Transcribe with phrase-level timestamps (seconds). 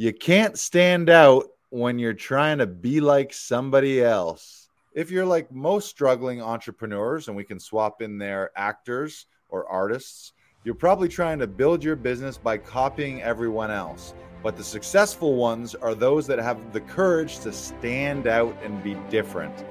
[0.00, 4.68] You can't stand out when you're trying to be like somebody else.
[4.94, 10.34] If you're like most struggling entrepreneurs, and we can swap in their actors or artists,
[10.62, 14.14] you're probably trying to build your business by copying everyone else.
[14.40, 18.94] But the successful ones are those that have the courage to stand out and be
[19.10, 19.64] different.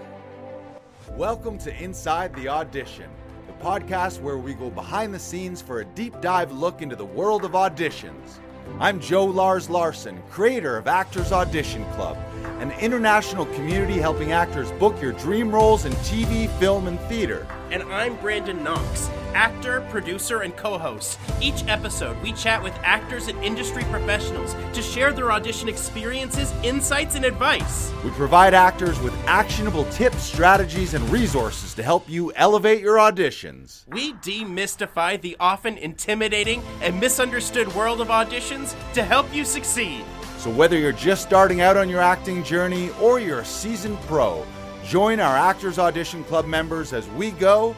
[1.11, 3.09] Welcome to Inside the Audition,
[3.47, 7.05] the podcast where we go behind the scenes for a deep dive look into the
[7.05, 8.39] world of auditions.
[8.79, 12.15] I'm Joe Lars Larson, creator of Actors Audition Club,
[12.59, 17.45] an international community helping actors book your dream roles in TV, film, and theater.
[17.69, 21.19] And I'm Brandon Knox, actor, producer, and co host.
[21.39, 27.15] Each episode, we chat with actors and industry professionals to share their audition experiences, insights,
[27.15, 27.91] and advice.
[28.03, 33.87] We provide actors with actionable tips, strategies, and resources to help you elevate your auditions.
[33.87, 40.03] We demystify the often intimidating and misunderstood world of auditions to help you succeed.
[40.47, 44.45] So, whether you're just starting out on your acting journey or you're a seasoned pro,
[44.85, 47.75] join our Actors Audition Club members as we go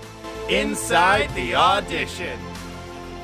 [0.49, 2.39] Inside the Audition.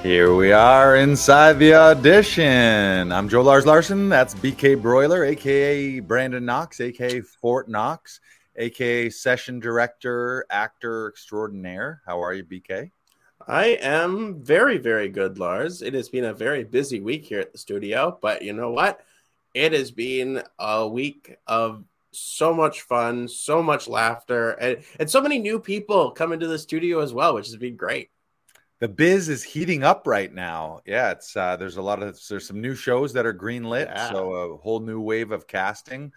[0.02, 3.12] Here we are inside the audition.
[3.12, 4.10] I'm Joe Lars Larson.
[4.10, 8.22] That's BK Broiler, aka Brandon Knox, aka Fort Knox,
[8.56, 12.02] aka Session Director, Actor Extraordinaire.
[12.08, 12.90] How are you, BK?
[13.48, 15.84] I am very, very good, Lars.
[15.84, 19.02] It has been a very busy week here at the studio, but you know what?
[19.56, 25.22] It has been a week of so much fun, so much laughter, and, and so
[25.22, 28.10] many new people come into the studio as well, which has been great.
[28.82, 30.82] The biz is heating up right now.
[30.86, 34.10] Yeah, it's uh, there's a lot of there's some new shows that are greenlit, Yeah.
[34.12, 36.12] so a whole new wave of casting.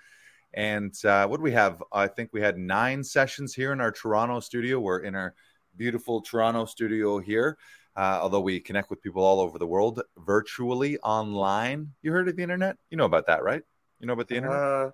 [0.52, 1.80] And uh, what do we have?
[1.92, 4.80] I think we had nine sessions here in our Toronto studio.
[4.80, 5.34] We're in our
[5.76, 7.56] beautiful Toronto studio here.
[7.98, 11.92] Uh, although we connect with people all over the world virtually online.
[12.00, 12.76] You heard of the internet?
[12.90, 13.62] You know about that, right?
[13.98, 14.56] You know about the internet?
[14.56, 14.90] Uh,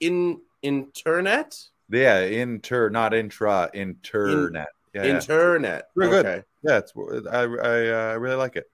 [0.00, 1.54] in internet,
[1.90, 4.68] yeah, inter, not intra, internet.
[4.94, 5.14] yeah, yeah.
[5.16, 5.88] internet.
[5.94, 6.24] Very good.
[6.24, 6.44] Okay.
[6.62, 6.94] yeah, it's
[7.30, 8.64] I I uh, really like it.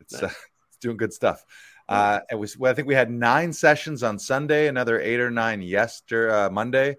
[0.00, 0.30] It's uh,
[0.68, 1.44] it's doing good stuff.
[1.90, 5.30] Uh, it was well, I think we had nine sessions on Sunday, another eight or
[5.30, 6.96] nine yesterday, uh, Monday,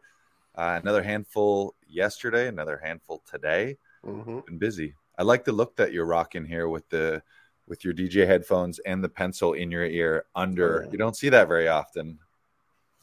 [0.54, 3.78] uh, another handful yesterday, another handful today.
[4.06, 4.46] Mhm.
[4.46, 4.94] Been busy.
[5.18, 7.24] I like the look that you're rocking here with the
[7.68, 10.84] with your DJ headphones and the pencil in your ear under.
[10.86, 10.92] Yeah.
[10.92, 12.20] You don't see that very often.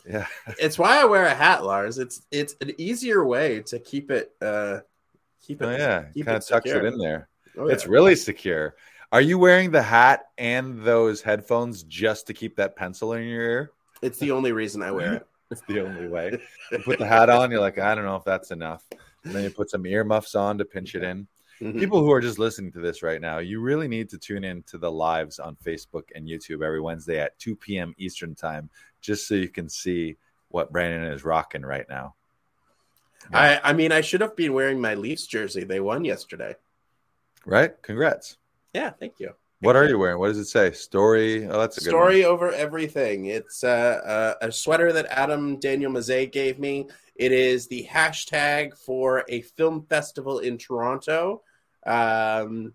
[0.09, 0.27] Yeah,
[0.59, 1.99] It's why I wear a hat, Lars.
[1.99, 4.81] It's it's an easier way to keep it uh
[5.43, 6.85] keep it oh yeah, keep kind of tucks secure.
[6.87, 7.29] it in there.
[7.57, 7.91] Oh, It's yeah.
[7.91, 8.75] really secure.
[9.13, 13.43] Are you wearing the hat and those headphones just to keep that pencil in your
[13.43, 13.71] ear?
[14.03, 15.27] it's the only reason I wear it.
[15.51, 16.39] It's the only way.
[16.73, 18.83] You put the hat on, you're like, I don't know if that's enough.
[19.25, 21.29] And then you put some earmuffs on to pinch it in.
[21.61, 21.79] Mhm.
[21.79, 24.63] People who are just listening to this right now, you really need to tune in
[24.65, 27.95] to the lives on Facebook and YouTube every Wednesday at 2 p.m.
[27.99, 28.69] Eastern time,
[29.01, 30.17] just so you can see
[30.49, 32.15] what Brandon is rocking right now.
[33.33, 35.65] I I mean I should have been wearing my Leafs jersey.
[35.65, 36.57] They won yesterday.
[37.47, 37.81] Right?
[37.83, 38.37] Congrats.
[38.73, 39.35] Yeah, thank you.
[39.65, 40.19] What are you wearing?
[40.19, 40.73] What does it say?
[40.73, 41.47] Story.
[41.49, 42.03] Oh, that's a good one.
[42.03, 43.27] Story over everything.
[43.27, 46.89] It's uh, uh, a sweater that Adam Daniel Mazet gave me.
[47.17, 51.43] It is the hashtag for a film festival in Toronto.
[51.87, 52.73] Um,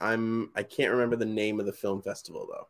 [0.00, 2.68] I'm I can't remember the name of the film festival though.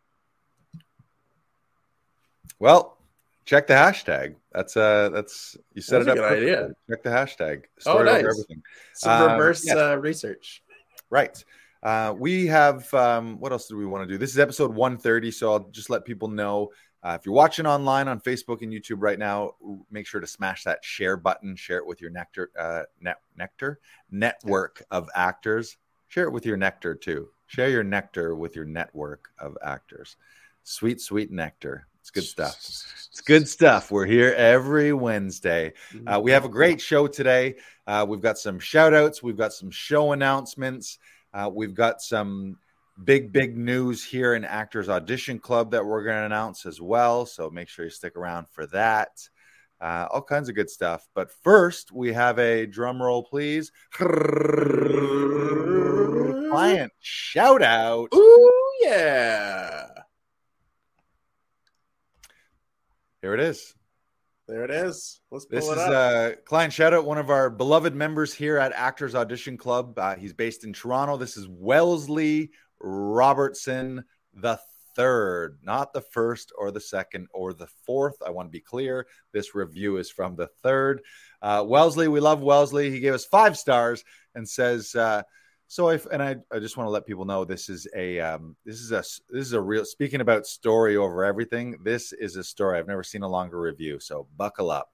[2.59, 2.99] Well,
[3.45, 4.35] check the hashtag.
[4.53, 6.33] That's uh that's you set That's it up.
[6.33, 6.69] idea.
[6.89, 7.63] Check the hashtag.
[7.87, 8.25] Oh, Story over nice.
[8.25, 8.63] everything.
[8.95, 9.77] Some Um, reverse yes.
[9.77, 10.63] uh, research.
[11.09, 11.43] Right.
[11.83, 14.19] Uh, we have um, what else do we want to do?
[14.19, 16.71] This is episode 130, so I'll just let people know
[17.03, 19.53] uh, if you're watching online on Facebook and YouTube right now,
[19.91, 21.57] make sure to smash that share button.
[21.57, 23.81] Share it with your nectar, uh, net, nectar
[24.11, 25.79] network of actors.
[26.09, 27.29] Share it with your nectar too.
[27.47, 30.17] Share your nectar with your network of actors.
[30.63, 31.87] Sweet, sweet nectar.
[32.01, 32.57] It's good stuff.
[32.59, 33.91] It's good stuff.
[33.91, 35.73] We're here every Wednesday.
[36.07, 37.57] Uh, we have a great show today.
[37.87, 40.99] Uh, we've got some shout outs, we've got some show announcements,
[41.33, 42.59] uh, we've got some
[43.05, 47.27] big, big news here in Actors Audition Club that we're going to announce as well.
[47.27, 49.11] So make sure you stick around for that.
[49.81, 51.09] Uh, all kinds of good stuff.
[51.15, 53.73] But first, we have a drum roll, please.
[56.51, 58.09] Client shout out.
[58.15, 59.87] Ooh yeah.
[63.23, 63.75] Here it is.
[64.51, 65.21] There it is.
[65.31, 65.93] Let's pull This it is up.
[65.93, 69.97] uh, Klein shout out, one of our beloved members here at Actors Audition Club.
[69.97, 71.17] Uh, he's based in Toronto.
[71.17, 72.51] This is Wellesley
[72.81, 74.05] Robertson
[74.35, 74.59] the
[74.97, 78.17] third, not the first or the second or the fourth.
[78.27, 79.07] I want to be clear.
[79.33, 81.03] This review is from the third.
[81.41, 82.91] Uh, Wellesley, we love Wellesley.
[82.91, 84.03] He gave us five stars
[84.35, 85.23] and says, uh,
[85.71, 88.57] So I and I, I just want to let people know this is a um,
[88.67, 91.79] this is a this is a real speaking about story over everything.
[91.85, 94.01] This is a story I've never seen a longer review.
[94.01, 94.91] So buckle up.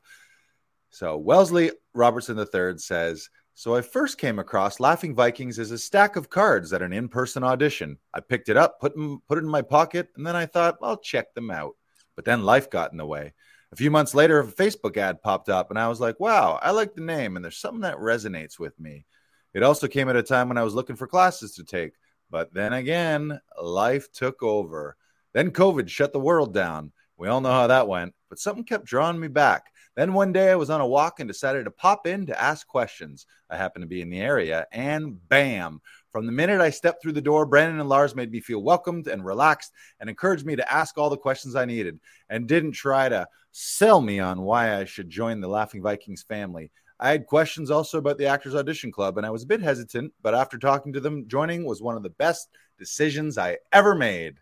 [0.90, 3.30] So Wellesley Robertson III says.
[3.54, 7.42] So I first came across Laughing Vikings as a stack of cards at an in-person
[7.42, 7.96] audition.
[8.12, 10.76] I picked it up, put them, put it in my pocket, and then I thought
[10.82, 11.72] I'll check them out.
[12.16, 13.32] But then life got in the way.
[13.72, 16.72] A few months later, a Facebook ad popped up, and I was like, "Wow, I
[16.72, 19.06] like the name, and there's something that resonates with me."
[19.56, 21.94] It also came at a time when I was looking for classes to take.
[22.30, 24.98] But then again, life took over.
[25.32, 26.92] Then COVID shut the world down.
[27.16, 29.72] We all know how that went, but something kept drawing me back.
[29.94, 32.66] Then one day I was on a walk and decided to pop in to ask
[32.66, 33.24] questions.
[33.48, 35.80] I happened to be in the area, and bam,
[36.12, 39.08] from the minute I stepped through the door, Brandon and Lars made me feel welcomed
[39.08, 41.98] and relaxed and encouraged me to ask all the questions I needed
[42.28, 46.70] and didn't try to sell me on why I should join the Laughing Vikings family.
[46.98, 50.14] I had questions also about the Actors Audition Club, and I was a bit hesitant,
[50.22, 52.48] but after talking to them, joining was one of the best
[52.78, 54.36] decisions I ever made.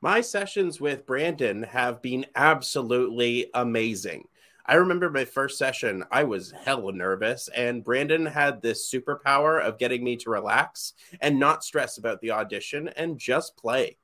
[0.00, 4.26] My sessions with Brandon have been absolutely amazing.
[4.66, 9.78] I remember my first session, I was hella nervous, and Brandon had this superpower of
[9.78, 13.96] getting me to relax and not stress about the audition and just play.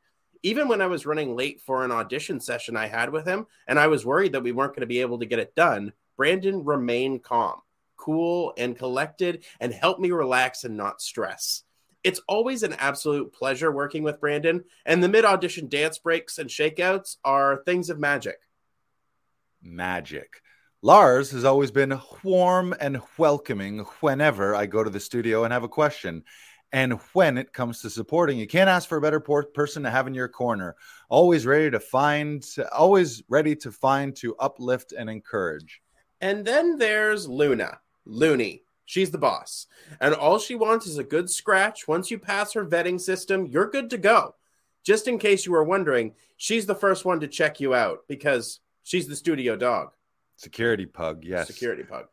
[0.44, 3.76] Even when I was running late for an audition session I had with him, and
[3.76, 6.64] I was worried that we weren't going to be able to get it done, Brandon
[6.64, 7.60] remained calm
[7.98, 11.64] cool and collected and help me relax and not stress.
[12.04, 16.48] It's always an absolute pleasure working with Brandon, and the mid audition dance breaks and
[16.48, 18.38] shakeouts are things of magic.
[19.60, 20.40] Magic.
[20.80, 25.64] Lars has always been warm and welcoming whenever I go to the studio and have
[25.64, 26.22] a question.
[26.70, 30.06] And when it comes to supporting, you can't ask for a better person to have
[30.06, 30.76] in your corner.
[31.08, 35.80] Always ready to find, always ready to find, to uplift and encourage.
[36.20, 37.80] And then there's Luna.
[38.08, 38.62] Looney.
[38.86, 39.66] She's the boss.
[40.00, 41.86] And all she wants is a good scratch.
[41.86, 44.34] Once you pass her vetting system, you're good to go.
[44.82, 48.60] Just in case you were wondering, she's the first one to check you out because
[48.84, 49.90] she's the studio dog.
[50.36, 51.46] Security pug, yes.
[51.46, 52.06] Security pug.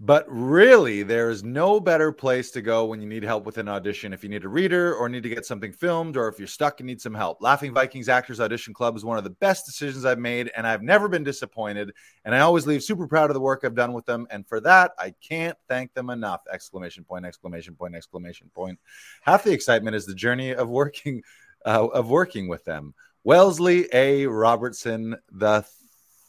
[0.00, 3.66] But really, there is no better place to go when you need help with an
[3.66, 4.12] audition.
[4.12, 6.78] If you need a reader or need to get something filmed, or if you're stuck
[6.78, 10.04] and need some help, Laughing Vikings Actors Audition Club is one of the best decisions
[10.04, 11.92] I've made, and I've never been disappointed.
[12.24, 14.28] And I always leave super proud of the work I've done with them.
[14.30, 16.42] And for that, I can't thank them enough!
[16.52, 17.26] Exclamation point!
[17.26, 17.96] Exclamation point!
[17.96, 18.78] Exclamation point!
[19.22, 21.24] Half the excitement is the journey of working
[21.66, 22.94] uh, of working with them.
[23.24, 24.26] Wellesley A.
[24.26, 25.64] Robertson the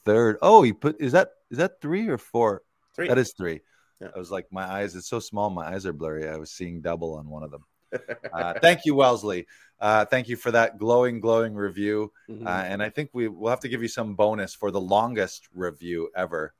[0.05, 0.37] third.
[0.41, 2.63] Oh, he put is that is that three or four?
[2.99, 3.07] Three.
[3.07, 3.61] That is three.
[4.01, 4.09] Yeah.
[4.15, 6.27] I was like, my eyes, it's so small, my eyes are blurry.
[6.27, 7.63] I was seeing double on one of them.
[8.31, 9.47] Uh, thank you, Wellesley.
[9.81, 12.11] Uh, thank you for that glowing, glowing review.
[12.29, 12.45] Mhm.
[12.45, 15.47] Uh, and I think we will have to give you some bonus for the longest
[15.53, 16.53] review ever.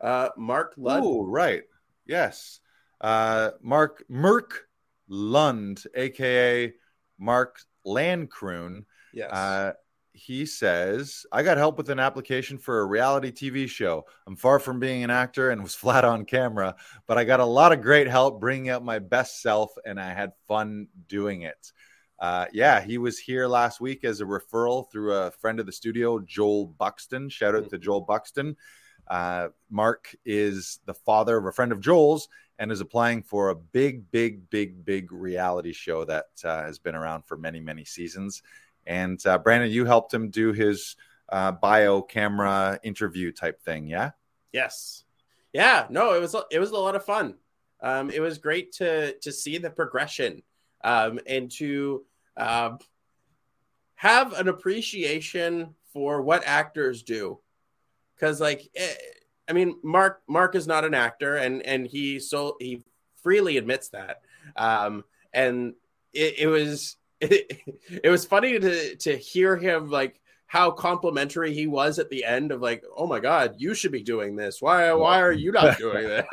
[0.00, 1.02] Uh, Mark Ludd.
[1.04, 1.64] Oh, right.
[2.06, 2.60] Yes.
[3.00, 4.66] Uh, Mark Merk
[5.08, 6.72] Lund, aka
[7.18, 8.84] Mark Landkroon.
[9.12, 9.30] Yes.
[9.30, 9.72] Uh,
[10.14, 14.06] he says, I got help with an application for a reality TV show.
[14.28, 17.44] I'm far from being an actor and was flat on camera, but I got a
[17.44, 21.72] lot of great help bringing out my best self and I had fun doing it.
[22.20, 25.72] Uh, yeah, he was here last week as a referral through a friend of the
[25.72, 27.28] studio, Joel Buxton.
[27.28, 28.56] Shout out to Joel Buxton.
[29.08, 33.54] Uh, Mark is the father of a friend of Joel's, and is applying for a
[33.54, 38.42] big, big, big, big reality show that uh, has been around for many, many seasons.
[38.86, 40.96] And uh, Brandon, you helped him do his
[41.28, 44.10] uh, bio camera interview type thing, yeah?
[44.52, 45.04] Yes.
[45.52, 45.86] Yeah.
[45.88, 47.34] No, it was it was a lot of fun.
[47.80, 50.42] Um, it was great to to see the progression
[50.82, 52.04] um, and to
[52.36, 52.76] uh,
[53.94, 57.38] have an appreciation for what actors do.
[58.14, 58.94] Because, like, eh,
[59.48, 62.82] I mean, Mark Mark is not an actor, and and he so he
[63.22, 64.22] freely admits that.
[64.56, 65.74] Um, and
[66.12, 67.60] it, it was it,
[68.04, 72.52] it was funny to to hear him like how complimentary he was at the end
[72.52, 74.62] of like, oh my god, you should be doing this.
[74.62, 76.26] Why why are you not doing that?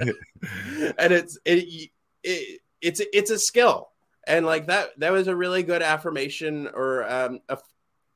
[0.98, 1.90] and it's it,
[2.22, 3.90] it it's it's a skill,
[4.26, 7.62] and like that that was a really good affirmation or um aff-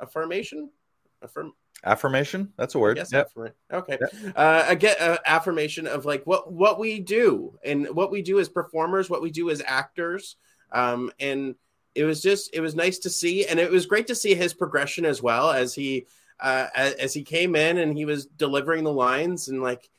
[0.01, 0.71] affirmation
[1.23, 1.53] affirm
[1.85, 3.29] affirmation that's a word yes yep.
[3.73, 4.33] okay yep.
[4.37, 8.49] uh again uh, affirmation of like what what we do and what we do as
[8.49, 10.37] performers what we do as actors
[10.71, 11.57] um and
[11.95, 14.55] it was just it was nice to see and it was great to see his
[14.55, 16.07] progression as well as he
[16.41, 19.91] uh as, as he came in and he was delivering the lines and like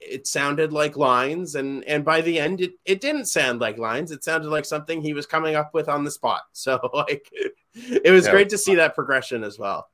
[0.00, 4.10] it sounded like lines and and by the end it, it didn't sound like lines
[4.10, 7.28] it sounded like something he was coming up with on the spot so like
[7.74, 8.30] it was yeah.
[8.32, 9.88] great to see that progression as well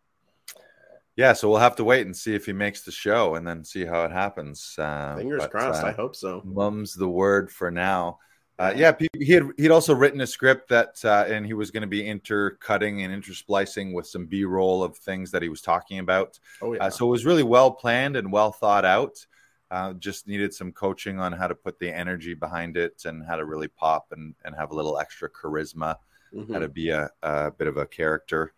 [1.17, 3.65] yeah so we'll have to wait and see if he makes the show and then
[3.65, 7.51] see how it happens uh, fingers but, crossed uh, i hope so mum's the word
[7.51, 8.19] for now
[8.57, 11.81] uh, yeah, he had he'd also written a script that, uh, and he was going
[11.81, 15.99] to be intercutting and intersplicing with some B roll of things that he was talking
[15.99, 16.39] about.
[16.63, 16.85] Oh yeah.
[16.85, 19.27] Uh, so it was really well planned and well thought out.
[19.73, 23.35] Uh, just needed some coaching on how to put the energy behind it and how
[23.35, 25.97] to really pop and and have a little extra charisma,
[26.33, 26.53] mm-hmm.
[26.53, 28.53] how to be a, a bit of a character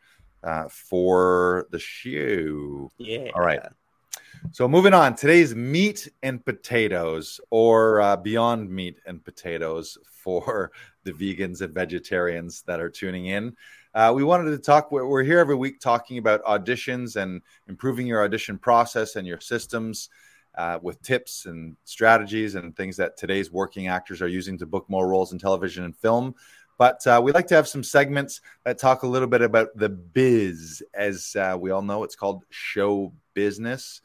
[0.47, 2.91] uh, for the shoe.
[2.99, 3.31] Yeah.
[3.35, 3.61] All right.
[4.53, 10.71] So moving on, today's meat and potatoes, or uh, beyond meat and potatoes for
[11.05, 13.57] the vegans and vegetarians that are tuning in.
[13.93, 14.93] Uh, we wanted to talk.
[14.93, 19.41] We're, we're, here every week talking about auditions and improving your audition process and your
[19.41, 20.11] systems
[20.57, 24.85] uh, with tips and strategies and things that today's working actors are using to book
[24.89, 26.35] more roles in television and film.
[26.79, 29.89] But uh, we like to have some segments that talk a little bit about the
[29.89, 30.83] biz.
[30.95, 34.01] As uh, we all know, it's called show business.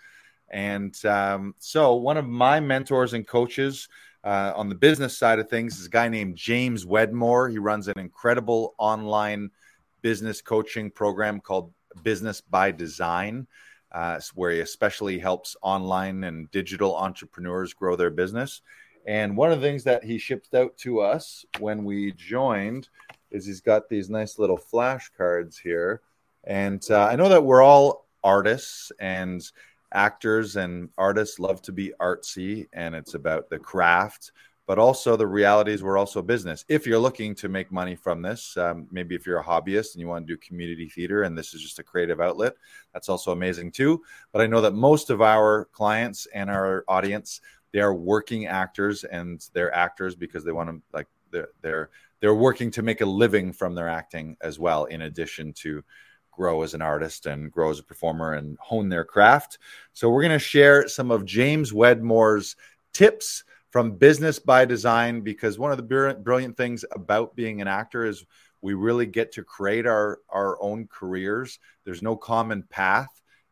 [0.49, 3.87] And um, so, one of my mentors and coaches
[4.23, 7.49] uh, on the business side of things is a guy named James Wedmore.
[7.49, 9.49] He runs an incredible online
[10.01, 11.73] business coaching program called
[12.03, 13.47] Business by Design,
[13.91, 18.61] uh, where he especially helps online and digital entrepreneurs grow their business.
[19.05, 22.89] And one of the things that he shipped out to us when we joined
[23.31, 26.01] is he's got these nice little flashcards here.
[26.43, 29.43] And uh, I know that we're all artists and
[29.93, 34.31] actors and artists love to be artsy and it's about the craft
[34.67, 38.55] but also the realities we're also business if you're looking to make money from this
[38.55, 41.53] um, maybe if you're a hobbyist and you want to do community theater and this
[41.53, 42.53] is just a creative outlet
[42.93, 47.41] that's also amazing too but i know that most of our clients and our audience
[47.73, 52.35] they are working actors and they're actors because they want to like they're they're they're
[52.35, 55.83] working to make a living from their acting as well in addition to
[56.31, 59.57] grow as an artist and grow as a performer and hone their craft.
[59.93, 62.55] So, we're going to share some of James Wedmore's
[62.93, 68.05] tips from Business by Design because one of the brilliant things about being an actor
[68.05, 68.25] is
[68.61, 71.59] we really get to create our, our own careers.
[71.83, 73.09] There's no common path.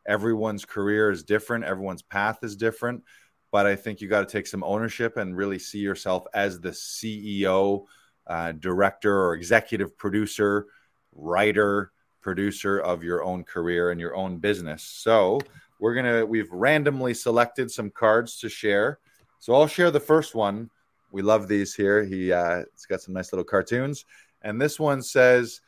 [0.08, 3.04] Everyone's career is different, everyone's path is different.
[3.51, 6.70] But I think you got to take some ownership and really see yourself as the
[6.70, 7.86] CEO,
[8.27, 10.68] uh, director, or executive producer,
[11.13, 11.91] writer,
[12.22, 14.84] producer of your own career and your own business.
[14.84, 15.39] So
[15.79, 19.00] we're gonna we've randomly selected some cards to share.
[19.39, 20.70] So I'll share the first one.
[21.12, 22.03] We love these here.
[22.03, 24.06] He uh, it's got some nice little cartoons,
[24.41, 25.62] and this one says,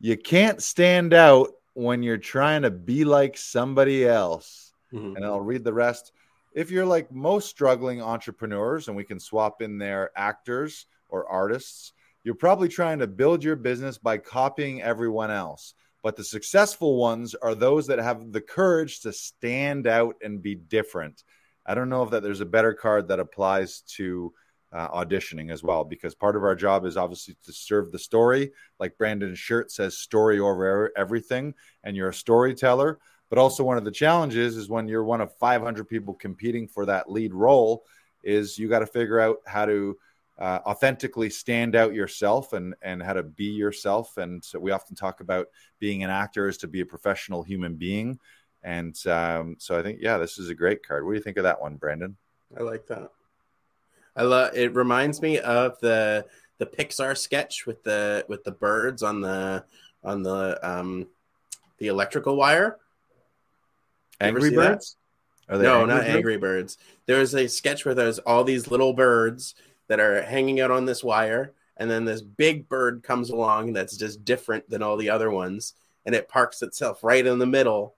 [0.00, 5.16] "You can't stand out when you're trying to be like somebody else." Mm-hmm.
[5.16, 6.12] And I'll read the rest.
[6.52, 11.92] If you're like most struggling entrepreneurs, and we can swap in there actors or artists,
[12.24, 15.74] you're probably trying to build your business by copying everyone else.
[16.02, 20.54] But the successful ones are those that have the courage to stand out and be
[20.54, 21.22] different.
[21.66, 24.32] I don't know if that there's a better card that applies to
[24.72, 28.52] uh, auditioning as well, because part of our job is obviously to serve the story.
[28.78, 31.54] Like Brandon's shirt says, story over everything,
[31.84, 32.98] and you're a storyteller.
[33.30, 36.84] But also, one of the challenges is when you're one of 500 people competing for
[36.86, 37.84] that lead role,
[38.22, 39.96] is you got to figure out how to
[40.38, 44.16] uh, authentically stand out yourself and and how to be yourself.
[44.16, 47.76] And so we often talk about being an actor is to be a professional human
[47.76, 48.18] being.
[48.62, 51.04] And um, so I think yeah, this is a great card.
[51.04, 52.16] What do you think of that one, Brandon?
[52.58, 53.10] I like that.
[54.16, 54.56] I love.
[54.56, 56.26] It reminds me of the
[56.58, 59.64] the Pixar sketch with the with the birds on the
[60.02, 61.06] on the um
[61.78, 62.78] the electrical wire.
[64.20, 64.50] Angry?
[64.50, 64.96] Birds?
[65.48, 66.14] Are they no, Angry not Birds?
[66.14, 66.78] Angry Birds.
[67.06, 69.54] There's a sketch where there's all these little birds
[69.88, 73.96] that are hanging out on this wire, and then this big bird comes along that's
[73.96, 75.74] just different than all the other ones,
[76.06, 77.94] and it parks itself right in the middle,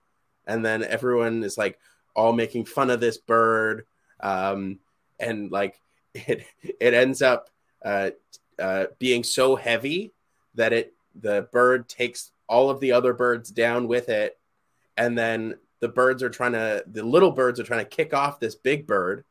[0.46, 1.78] and then everyone is like
[2.14, 3.84] all making fun of this bird,
[4.20, 4.78] um,
[5.20, 5.80] and like
[6.14, 6.46] it
[6.80, 7.50] it ends up
[7.84, 8.10] uh,
[8.58, 10.12] uh, being so heavy
[10.54, 14.38] that it the bird takes all of the other birds down with it,
[14.96, 18.38] and then the birds are trying to the little birds are trying to kick off
[18.38, 19.24] this big bird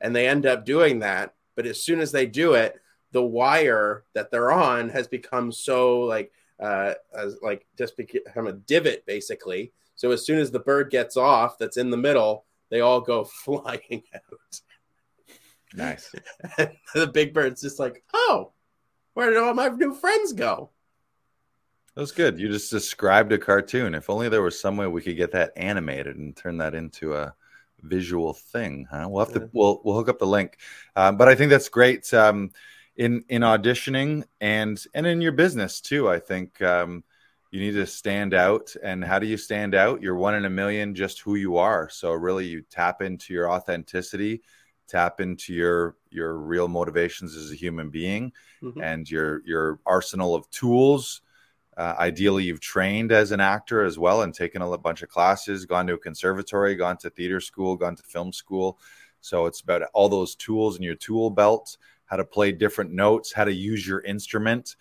[0.00, 1.34] and they end up doing that.
[1.56, 6.00] But as soon as they do it the wire that they're on has become so
[6.00, 9.72] like uh as like just become a divot basically.
[9.96, 13.24] So as soon as the bird gets off that's in the middle they all go
[13.44, 14.60] flying out.
[15.74, 16.14] Nice.
[16.94, 18.52] the big bird's just like oh
[19.14, 20.70] where did all my new friends go
[21.96, 22.38] That was good.
[22.38, 23.94] You just described a cartoon.
[23.94, 27.14] If only there was some way we could get that animated and turn that into
[27.14, 27.34] a
[27.80, 28.86] visual thing.
[28.90, 29.06] Huh?
[29.08, 29.48] We'll have to.
[29.54, 30.58] We'll we'll hook up the link.
[30.94, 32.12] Um, but I think that's great.
[32.12, 32.50] Um,
[32.96, 36.06] in in auditioning and and in your business too.
[36.10, 37.02] I think um,
[37.50, 38.76] you need to stand out.
[38.82, 40.02] And how do you stand out?
[40.02, 41.88] You're one in a million, just who you are.
[41.88, 44.42] So really, you tap into your authenticity,
[44.86, 48.82] tap into your your real motivations as a human being, Mhm.
[48.82, 51.22] and your your arsenal of tools.
[51.76, 55.66] Uh, ideally, you've trained as an actor as well and taken a bunch of classes,
[55.66, 58.78] gone to a conservatory, gone to theater school, gone to film school.
[59.20, 63.32] So it's about all those tools in your tool belt, how to play different notes,
[63.32, 64.76] how to use your instrument,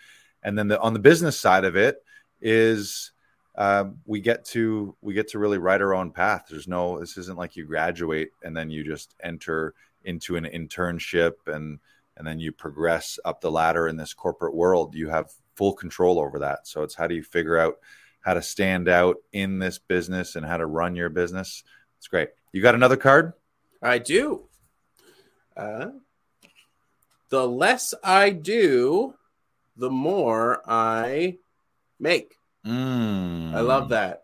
[0.46, 2.04] and then the, on the business side of it
[2.40, 3.12] is
[3.56, 6.46] uh, we get to we get to really write our own path.
[6.50, 9.74] There's no this isn't like you graduate and then you just enter
[10.04, 11.80] into an internship and
[12.16, 14.94] and then you progress up the ladder in this corporate world.
[14.94, 16.68] You have full control over that.
[16.68, 17.78] So it's how do you figure out
[18.22, 21.64] how to stand out in this business and how to run your business.
[22.00, 22.30] It's great.
[22.52, 23.34] You got another card?
[23.84, 24.48] I do.
[25.56, 25.90] Uh,
[27.30, 29.14] the less I do,
[29.78, 31.38] the more I
[32.00, 32.36] make.
[32.66, 33.54] Mm.
[33.54, 34.24] I love that.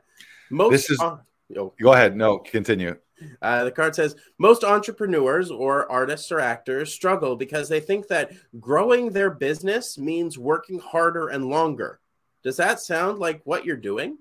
[0.49, 1.19] Most This is- oh,
[1.57, 2.15] oh, Go ahead.
[2.15, 2.95] No, continue.
[3.41, 8.31] Uh, the card says most entrepreneurs or artists or actors struggle because they think that
[8.59, 11.99] growing their business means working harder and longer.
[12.43, 14.17] Does that sound like what you're doing?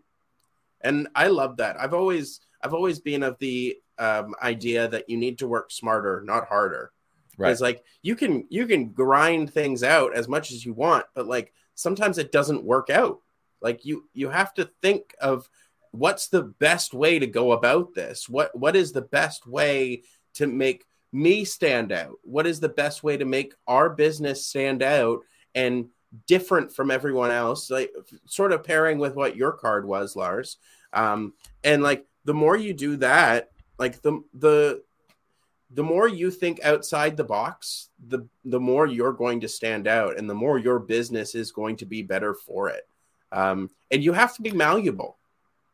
[0.81, 1.81] And I love that.
[1.81, 6.23] I've always I've always been of the um, idea that you need to work smarter,
[6.25, 6.93] not harder.
[7.37, 7.53] Right.
[7.53, 11.27] It's like you can you can grind things out as much as you want, but
[11.27, 13.21] like sometimes it doesn't work out.
[13.63, 15.49] Like you you have to think of
[15.93, 18.29] what's the best way to go about this?
[18.29, 20.03] What what is the best way
[20.35, 22.17] to make me stand out?
[22.23, 25.21] What is the best way to make our business stand out
[25.55, 25.89] and
[26.27, 27.71] different from everyone else?
[27.71, 27.93] Like
[28.27, 30.59] sort of pairing with what your card was, Lars.
[30.93, 34.83] Um, and like the more you do that, like the the
[35.73, 40.19] the more you think outside the box, the the more you're going to stand out,
[40.19, 42.89] and the more your business is going to be better for it.
[43.33, 45.17] Um, and you have to be malleable.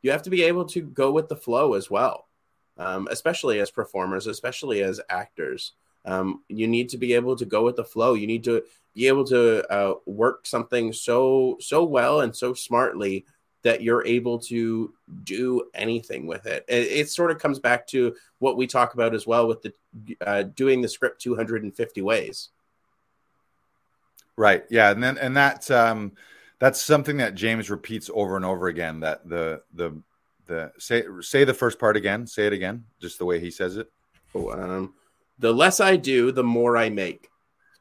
[0.02, 2.26] You have to be able to go with the flow as well,
[2.78, 5.72] um, especially as performers, especially as actors.
[6.04, 8.14] Um, you need to be able to go with the flow.
[8.14, 8.62] You need to
[8.94, 13.26] be able to uh, work something so so well and so smartly
[13.62, 16.64] that you're able to do anything with it.
[16.68, 19.72] It, it sort of comes back to what we talk about as well with the
[20.20, 22.50] uh, doing the script 250 ways.
[24.36, 24.64] Right.
[24.68, 24.90] Yeah.
[24.90, 26.12] And then and that's um
[26.58, 29.00] that's something that James repeats over and over again.
[29.00, 30.02] That the the
[30.46, 32.26] the say say the first part again.
[32.26, 33.90] Say it again, just the way he says it.
[34.32, 34.94] So, um,
[35.38, 37.28] the less I do, the more I make.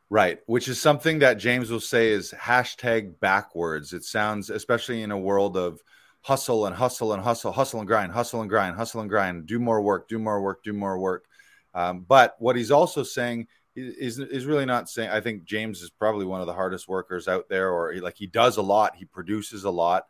[0.07, 3.91] Right, which is something that James will say is hashtag backwards.
[3.91, 5.81] It sounds, especially in a world of
[6.21, 9.57] hustle and hustle and hustle, hustle and grind, hustle and grind, hustle and grind, do
[9.57, 11.25] more work, do more work, do more work.
[11.73, 15.89] Um, but what he's also saying is, is really not saying, I think James is
[15.89, 18.95] probably one of the hardest workers out there, or he, like he does a lot,
[18.95, 20.05] he produces a lot.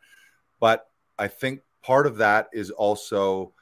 [0.60, 0.86] But
[1.18, 3.54] I think part of that is also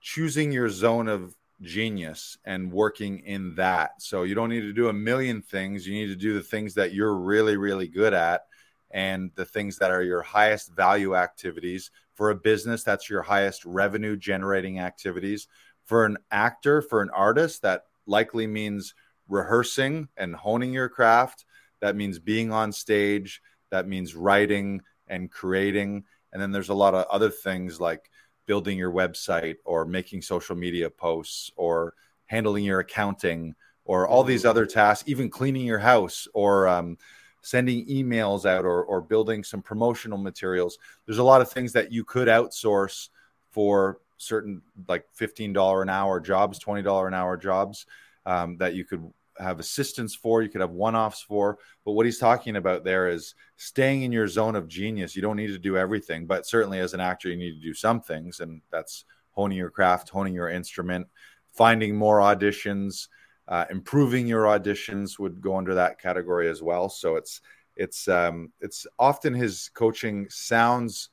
[0.00, 4.02] choosing your zone of genius and working in that.
[4.02, 5.86] So you don't need to do a million things.
[5.86, 8.42] You need to do the things that you're really, really good at
[8.90, 11.90] and the things that are your highest value activities.
[12.14, 15.48] For a business, that's your highest revenue generating activities.
[15.84, 18.94] For an actor, for an artist, that likely means
[19.28, 21.44] rehearsing and honing your craft.
[21.80, 23.42] That means being on stage.
[23.70, 26.04] That means writing and creating.
[26.32, 28.10] And then there's a lot of other things like
[28.46, 31.94] building your website or making social media posts or
[32.26, 36.98] handling your accounting or all these other tasks, even cleaning your house or um,
[37.42, 40.78] sending emails out or, or building some promotional materials.
[41.06, 43.08] There's a lot of things that you could outsource
[43.50, 47.86] for certain like $15 an hour jobs, $20 an hour jobs
[48.24, 49.08] um, that you could
[49.38, 51.58] have assistance for, you could have one offs for.
[51.84, 55.16] But what he's talking about there is staying in your zone of genius.
[55.16, 57.74] You don't need to do everything, but certainly as an actor, you need to do
[57.74, 61.06] some things, and that's honing your craft, honing your instrument,
[61.52, 63.08] finding more auditions,
[63.48, 66.88] uh, improving your auditions would go under that category as well.
[66.88, 67.40] So it's
[67.76, 71.10] it's um, it's often his coaching sounds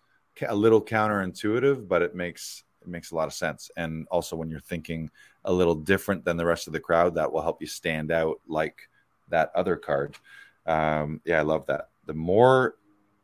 [0.48, 3.70] a little counterintuitive, but it makes it makes a lot of sense.
[3.78, 5.10] And also when you're thinking
[5.46, 8.40] a little different than the rest of the crowd, that will help you stand out
[8.48, 8.90] like
[9.30, 10.16] that other card.
[10.66, 11.90] Um, yeah, I love that.
[12.06, 12.76] The more,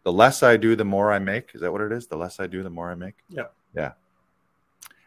[0.03, 1.51] the less I do, the more I make.
[1.53, 2.07] Is that what it is?
[2.07, 3.15] The less I do, the more I make.
[3.29, 3.47] Yeah.
[3.75, 3.93] Yeah.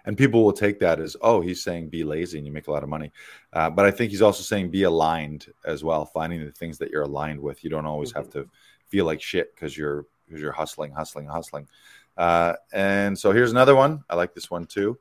[0.04, 2.72] And people will take that as, oh, he's saying be lazy and you make a
[2.72, 3.12] lot of money.
[3.52, 6.90] Uh, but I think he's also saying be aligned as well, finding the things that
[6.90, 7.62] you're aligned with.
[7.62, 8.18] You don't always mm-hmm.
[8.18, 8.48] have to
[8.88, 11.68] feel like shit because you're because you're hustling, hustling, hustling.
[12.16, 14.02] Uh, and so here's another one.
[14.10, 14.98] I like this one too.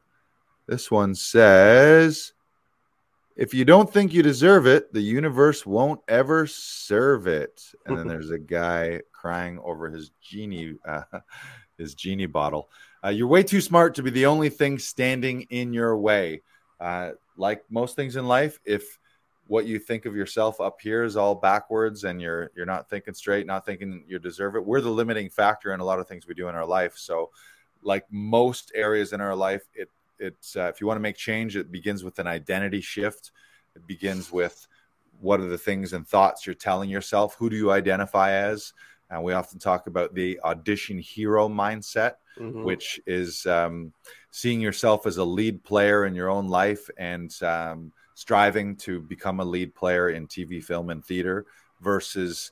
[0.71, 2.31] This one says,
[3.35, 7.61] if you don't think you deserve it, the universe won't ever serve it.
[7.85, 11.01] And then there's a guy crying over his genie, uh,
[11.77, 12.69] his genie bottle.
[13.03, 16.41] Uh, you're way too smart to be the only thing standing in your way.
[16.79, 18.97] Uh, like most things in life, if
[19.47, 23.13] what you think of yourself up here is all backwards and you're you're not thinking
[23.13, 26.27] straight, not thinking you deserve it, we're the limiting factor in a lot of things
[26.27, 26.93] we do in our life.
[26.95, 27.31] So,
[27.83, 29.89] like most areas in our life, it
[30.21, 33.31] it's uh, if you want to make change, it begins with an identity shift.
[33.75, 34.67] It begins with
[35.19, 37.35] what are the things and thoughts you're telling yourself.
[37.35, 38.73] Who do you identify as?
[39.09, 42.63] And we often talk about the audition hero mindset, mm-hmm.
[42.63, 43.91] which is um,
[44.31, 49.39] seeing yourself as a lead player in your own life and um, striving to become
[49.41, 51.45] a lead player in TV, film, and theater
[51.81, 52.51] versus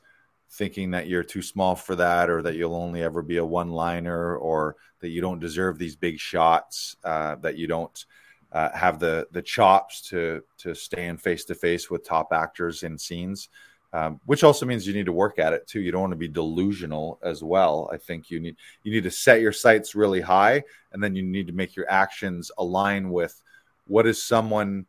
[0.51, 3.71] thinking that you're too small for that or that you'll only ever be a one
[3.71, 8.05] liner or that you don't deserve these big shots, uh, that you don't.
[8.51, 12.97] Uh, have the the chops to to stand face to face with top actors in
[12.97, 13.47] scenes
[13.91, 15.79] um, which also means you need to work at it too.
[15.79, 17.89] You don't want to be delusional as well.
[17.91, 21.23] I think you need you need to set your sights really high, and then you
[21.23, 23.41] need to make your actions align with
[23.87, 24.85] what is someone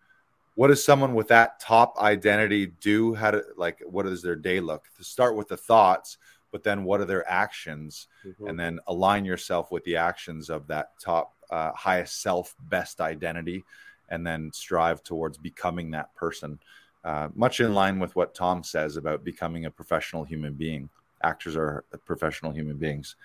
[0.60, 4.60] what does someone with that top identity do how to like what does their day
[4.60, 6.18] look to start with the thoughts
[6.52, 8.46] but then what are their actions mm-hmm.
[8.46, 13.64] and then align yourself with the actions of that top uh, highest self best identity
[14.10, 16.58] and then strive towards becoming that person
[17.04, 20.90] uh, much in line with what Tom says about becoming a professional human being.
[21.22, 23.16] Actors are professional human beings.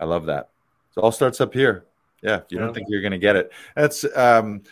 [0.00, 0.48] I love that.
[0.92, 1.84] So it all starts up here.
[2.22, 3.52] Yeah, you don't think you're going to get it.
[3.76, 4.62] That's um,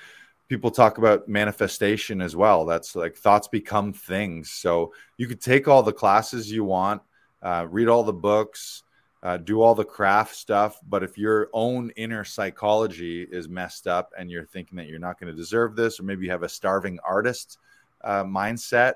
[0.49, 2.65] people talk about manifestation as well.
[2.65, 4.51] That's like thoughts become things.
[4.51, 7.03] So you could take all the classes you want,
[7.43, 8.83] uh, read all the books,
[9.23, 10.79] uh, do all the craft stuff.
[10.89, 15.21] But if your own inner psychology is messed up and you're thinking that you're not
[15.21, 17.59] going to deserve this, or maybe you have a starving artist
[18.03, 18.95] uh, mindset,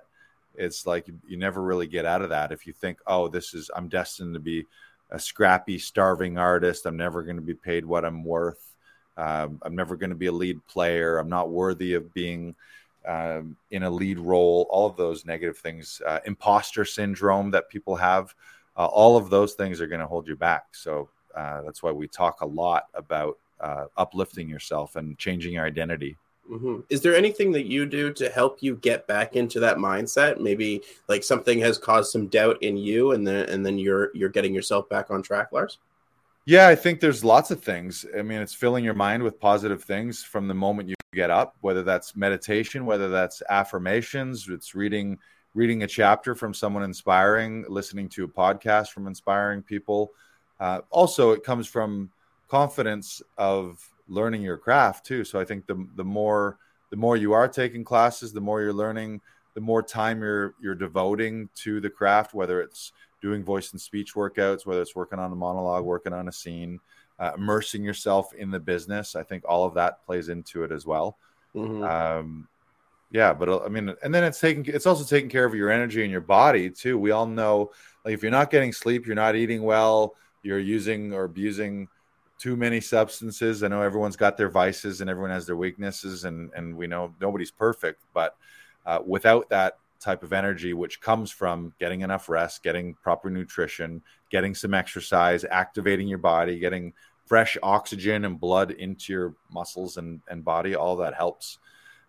[0.54, 2.52] it's like you, you never really get out of that.
[2.52, 4.66] If you think, oh, this is, I'm destined to be
[5.10, 8.71] a scrappy, starving artist, I'm never going to be paid what I'm worth.
[9.16, 11.18] Um, I'm never going to be a lead player.
[11.18, 12.55] I'm not worthy of being
[13.07, 14.66] um, in a lead role.
[14.70, 18.35] All of those negative things, uh, imposter syndrome that people have,
[18.77, 20.66] uh, all of those things are going to hold you back.
[20.72, 25.64] So uh, that's why we talk a lot about uh, uplifting yourself and changing your
[25.64, 26.16] identity.
[26.51, 26.81] Mm-hmm.
[26.90, 30.40] Is there anything that you do to help you get back into that mindset?
[30.40, 34.29] Maybe like something has caused some doubt in you, and then and then you're you're
[34.29, 35.79] getting yourself back on track, Lars.
[36.44, 38.05] Yeah, I think there's lots of things.
[38.18, 41.57] I mean, it's filling your mind with positive things from the moment you get up,
[41.61, 45.18] whether that's meditation, whether that's affirmations, it's reading
[45.55, 50.11] reading a chapter from someone inspiring, listening to a podcast from inspiring people.
[50.59, 52.11] Uh, also, it comes from
[52.48, 55.24] confidence of learning your craft too.
[55.24, 56.59] So I think the the more
[56.90, 59.20] the more you are taking classes, the more you're learning,
[59.55, 64.14] the more time you're you're devoting to the craft, whether it's doing voice and speech
[64.14, 66.80] workouts, whether it's working on a monologue, working on a scene,
[67.18, 69.14] uh, immersing yourself in the business.
[69.14, 71.16] I think all of that plays into it as well.
[71.54, 71.85] Mm-hmm.
[71.85, 72.48] Um,
[73.12, 75.70] yeah, but uh, I mean, and then it's taking it's also taking care of your
[75.70, 76.98] energy and your body too.
[76.98, 77.70] We all know,
[78.04, 81.88] like if you're not getting sleep, you're not eating well, you're using or abusing
[82.38, 83.62] too many substances.
[83.62, 87.14] I know everyone's got their vices and everyone has their weaknesses, and and we know
[87.20, 88.02] nobody's perfect.
[88.14, 88.35] But
[88.87, 94.02] uh, without that type of energy, which comes from getting enough rest, getting proper nutrition,
[94.30, 96.92] getting some exercise, activating your body, getting
[97.26, 101.58] fresh oxygen and blood into your muscles and, and body, all that helps.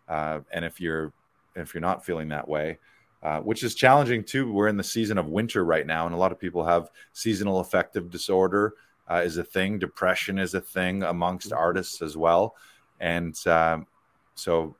[0.09, 1.13] Uh, and if you're
[1.55, 2.77] if you're not feeling that way
[3.21, 6.17] uh, which is challenging too we're in the season of winter right now and a
[6.17, 8.73] lot of people have seasonal affective disorder
[9.09, 11.57] uh, is a thing depression is a thing amongst mm-hmm.
[11.57, 12.55] artists as well
[12.99, 13.87] and um,
[14.35, 14.75] so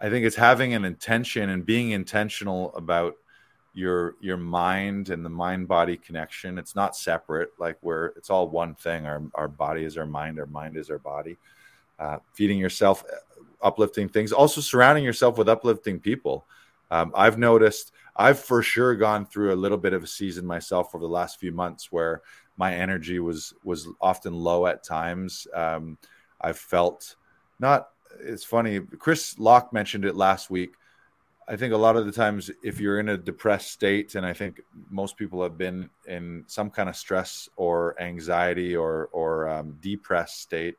[0.00, 3.16] i think it's having an intention and being intentional about
[3.72, 6.58] your your mind and the mind body connection.
[6.58, 9.06] It's not separate like where it's all one thing.
[9.06, 11.36] Our, our body is our mind our mind is our body.
[11.98, 13.16] Uh, feeding yourself uh,
[13.62, 14.32] uplifting things.
[14.32, 16.46] Also surrounding yourself with uplifting people.
[16.92, 20.92] Um, i've noticed i've for sure gone through a little bit of a season myself
[20.92, 22.22] over the last few months where
[22.56, 25.46] my energy was was often low at times.
[25.54, 25.98] Um,
[26.40, 27.14] i've felt
[27.60, 30.74] not it's funny chris locke mentioned it last week
[31.50, 34.32] I think a lot of the times, if you're in a depressed state, and I
[34.32, 39.76] think most people have been in some kind of stress or anxiety or or um,
[39.82, 40.76] depressed state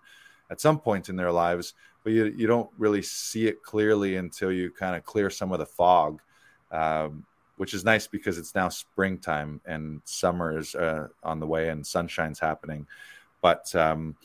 [0.50, 1.74] at some point in their lives,
[2.06, 5.60] but you you don't really see it clearly until you kind of clear some of
[5.60, 6.22] the fog,
[6.72, 7.26] um,
[7.58, 11.86] which is nice because it's now springtime and summer is uh, on the way and
[11.86, 12.88] sunshine's happening.
[13.42, 14.16] But um,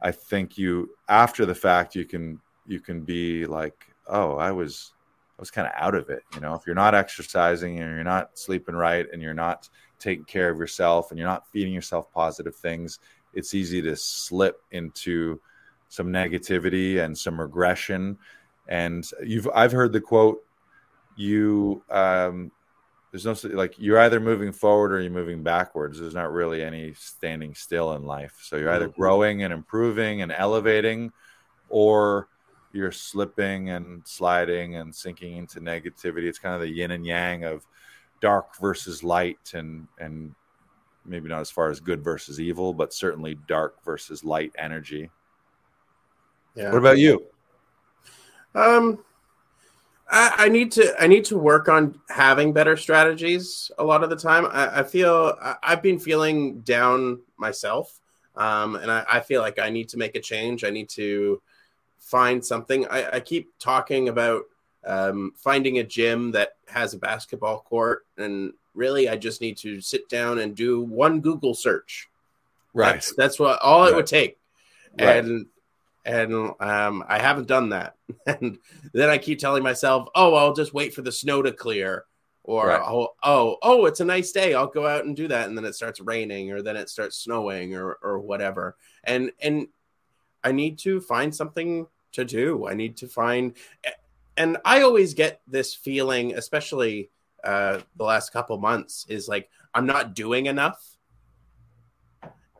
[0.00, 4.92] I think you after the fact you can you can be like, oh, I was
[5.38, 6.22] I was kind of out of it.
[6.34, 10.24] You know, if you're not exercising and you're not sleeping right and you're not taking
[10.24, 12.98] care of yourself and you're not feeding yourself positive things,
[13.34, 15.40] it's easy to slip into
[15.88, 18.18] some negativity and some regression.
[18.68, 20.42] And you've I've heard the quote,
[21.16, 22.50] you um
[23.10, 25.98] there's no like you're either moving forward or you're moving backwards.
[25.98, 28.38] There's not really any standing still in life.
[28.42, 29.00] So you're either mm-hmm.
[29.00, 31.12] growing and improving and elevating
[31.68, 32.28] or
[32.76, 36.24] you're slipping and sliding and sinking into negativity.
[36.24, 37.66] It's kind of the yin and yang of
[38.20, 40.34] dark versus light and and
[41.04, 45.10] maybe not as far as good versus evil, but certainly dark versus light energy.
[46.54, 46.70] Yeah.
[46.70, 47.24] What about you?
[48.54, 49.02] Um
[50.08, 54.10] I, I need to I need to work on having better strategies a lot of
[54.10, 54.46] the time.
[54.46, 58.00] I, I feel I, I've been feeling down myself.
[58.36, 60.62] Um, and I, I feel like I need to make a change.
[60.62, 61.40] I need to
[61.98, 62.86] find something.
[62.86, 64.44] I, I keep talking about
[64.86, 69.80] um, finding a gym that has a basketball court, and really, I just need to
[69.80, 72.08] sit down and do one Google search.
[72.72, 72.94] Right.
[72.94, 73.92] That's, that's what all right.
[73.92, 74.38] it would take,
[74.98, 75.24] right.
[75.24, 75.46] and
[76.04, 77.96] and um, I haven't done that.
[78.26, 78.58] and
[78.92, 82.04] then I keep telling myself, "Oh, I'll just wait for the snow to clear."
[82.44, 82.80] Or right.
[82.80, 85.64] oh, oh oh it's a nice day I'll go out and do that and then
[85.64, 89.66] it starts raining or then it starts snowing or or whatever and and
[90.46, 92.68] I need to find something to do.
[92.68, 93.54] I need to find,
[94.36, 97.10] and I always get this feeling, especially
[97.42, 100.80] uh, the last couple months, is like I'm not doing enough,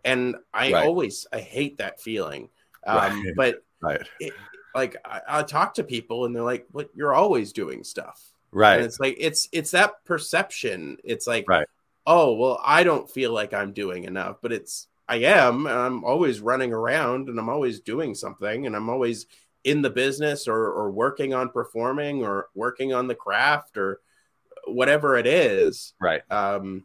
[0.04, 0.84] and I right.
[0.84, 2.48] always I hate that feeling.
[2.84, 3.32] Um, right.
[3.36, 4.02] But right.
[4.18, 4.32] It,
[4.74, 6.90] like I, I talk to people, and they're like, "What?
[6.92, 8.20] You're always doing stuff."
[8.50, 8.78] Right.
[8.78, 10.96] And it's like it's it's that perception.
[11.04, 11.68] It's like, right.
[12.04, 15.66] oh well, I don't feel like I'm doing enough, but it's I am.
[15.66, 19.26] I'm always running around and I'm always doing something and I'm always
[19.64, 24.00] in the business or, or working on performing or working on the craft or
[24.66, 25.94] whatever it is.
[26.00, 26.22] Right.
[26.30, 26.84] Um,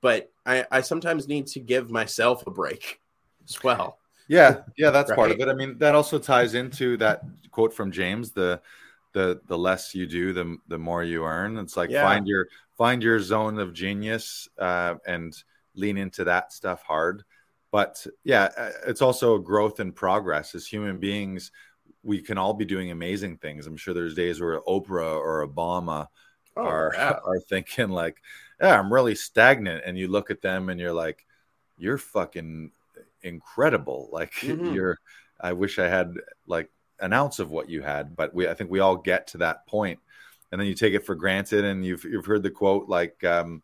[0.00, 3.00] but I, I sometimes need to give myself a break
[3.48, 3.98] as well.
[4.28, 5.16] Yeah, yeah, that's right?
[5.16, 5.48] part of it.
[5.48, 8.60] I mean, that also ties into that quote from James: the
[9.14, 11.56] the the less you do, the the more you earn.
[11.56, 12.02] It's like yeah.
[12.02, 15.34] find your find your zone of genius uh, and
[15.78, 17.24] lean into that stuff hard
[17.70, 21.52] but yeah, uh, it's also a growth and progress as human beings.
[22.02, 23.66] We can all be doing amazing things.
[23.66, 26.06] I'm sure there's days where Oprah or Obama
[26.56, 28.16] oh, are are thinking like,
[28.60, 31.26] "Yeah, I'm really stagnant," and you look at them and you're like,
[31.76, 32.70] "You're fucking
[33.22, 34.72] incredible!" Like mm-hmm.
[34.72, 34.98] you're.
[35.40, 36.14] I wish I had
[36.46, 39.38] like an ounce of what you had, but we I think we all get to
[39.38, 40.00] that point,
[40.50, 41.64] and then you take it for granted.
[41.64, 43.62] And you've you've heard the quote like, um,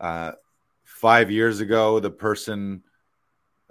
[0.00, 0.32] uh,
[1.02, 2.80] five years ago, the person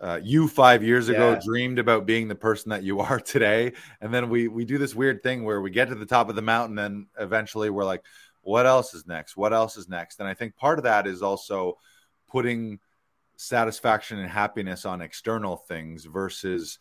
[0.02, 1.40] uh, you five years ago yeah.
[1.42, 3.72] dreamed about being the person that you are today.
[4.02, 6.36] And then we we do this weird thing where we get to the top of
[6.36, 8.04] the mountain and eventually we're like
[8.44, 9.38] what else is next?
[9.38, 10.20] What else is next?
[10.20, 11.78] And i think part of that is also
[12.28, 12.80] putting
[13.38, 16.80] satisfaction and happiness on external things versus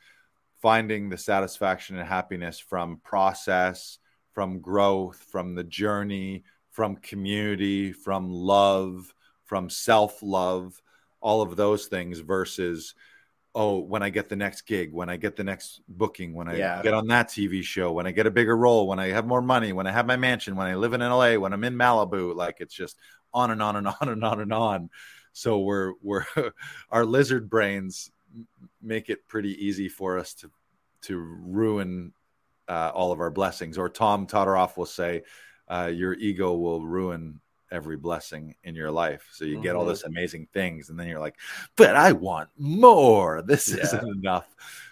[0.61, 3.99] finding the satisfaction and happiness from process
[4.33, 9.15] from growth from the journey from community from love
[9.51, 10.81] from self love
[11.21, 12.95] all of those things versus
[13.53, 16.57] oh, when I get the next gig, when I get the next booking, when I
[16.57, 16.81] yeah.
[16.85, 19.43] get on that TV show, when I get a bigger role, when I have more
[19.43, 22.33] money, when I have my mansion, when I live in LA, when I'm in Malibu,
[22.37, 22.97] like it's just
[23.35, 24.89] on and on and on and on and on.
[25.33, 26.27] So we're we're
[26.93, 28.13] our lizard brains
[28.81, 30.51] make it pretty easy for us to
[31.03, 32.13] to ruin
[32.69, 33.79] uh, all of our blessings.
[33.79, 35.25] Or Tom Todoroff will say,
[35.67, 39.29] uh, your ego will ruin every blessing in your life.
[39.33, 39.63] So you mm-hmm.
[39.63, 39.91] get all mm-hmm.
[39.91, 41.37] this amazing things, and then you're like,
[41.77, 43.43] but I want more.
[43.43, 43.83] This yeah.
[43.83, 44.47] isn't enough.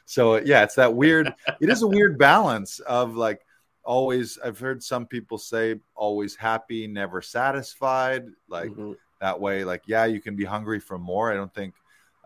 [0.05, 1.33] So yeah, it's that weird.
[1.61, 3.43] it is a weird balance of like
[3.85, 4.39] always.
[4.43, 8.25] I've heard some people say always happy, never satisfied.
[8.49, 8.93] Like mm-hmm.
[9.21, 11.33] that way, like yeah, you can be hungry for more.
[11.33, 11.75] I don't think.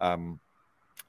[0.00, 0.40] Um,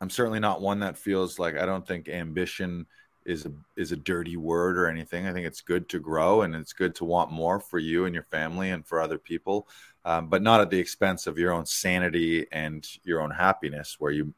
[0.02, 2.86] I'm certainly not one that feels like I don't think ambition
[3.26, 5.28] is a is a dirty word or anything.
[5.28, 8.14] I think it's good to grow and it's good to want more for you and
[8.14, 9.68] your family and for other people,
[10.06, 13.98] um, but not at the expense of your own sanity and your own happiness.
[14.00, 14.34] Where you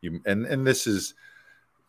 [0.00, 1.14] you and and this is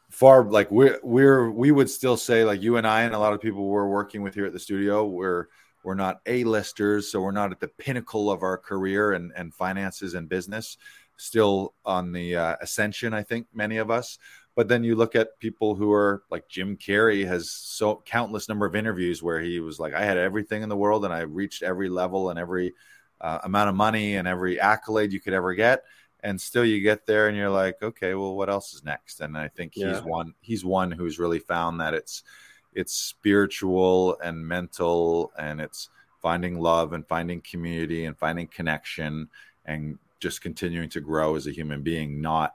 [0.10, 3.34] far like we're we're we would still say like you and I and a lot
[3.34, 5.48] of people we're working with here at the studio we're
[5.84, 10.14] we're not a-listers so we're not at the pinnacle of our career and and finances
[10.14, 10.78] and business
[11.16, 14.18] still on the uh, ascension I think many of us
[14.62, 18.68] but then you look at people who are like Jim Carrey has so countless number
[18.68, 21.64] of interviews where he was like, I had everything in the world and I reached
[21.64, 22.76] every level and every
[23.20, 25.84] uh, amount of money and every accolade you could ever get.
[26.20, 29.22] And still you get there and you're like, okay, well, what else is next?
[29.22, 29.96] And I think yeah.
[29.96, 32.22] he's one, he's one who's really found that it's,
[32.76, 35.90] it's spiritual and mental and it's
[36.22, 39.28] finding love and finding community and finding connection
[39.66, 42.54] and just continuing to grow as a human being, not,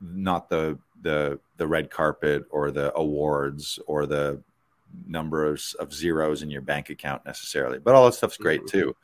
[0.00, 4.40] not the the the red carpet or the awards or the
[5.06, 7.78] numbers of, zeros in your bank account necessarily.
[7.78, 8.78] But all that stuff's great mm-hmm.
[8.78, 8.96] too.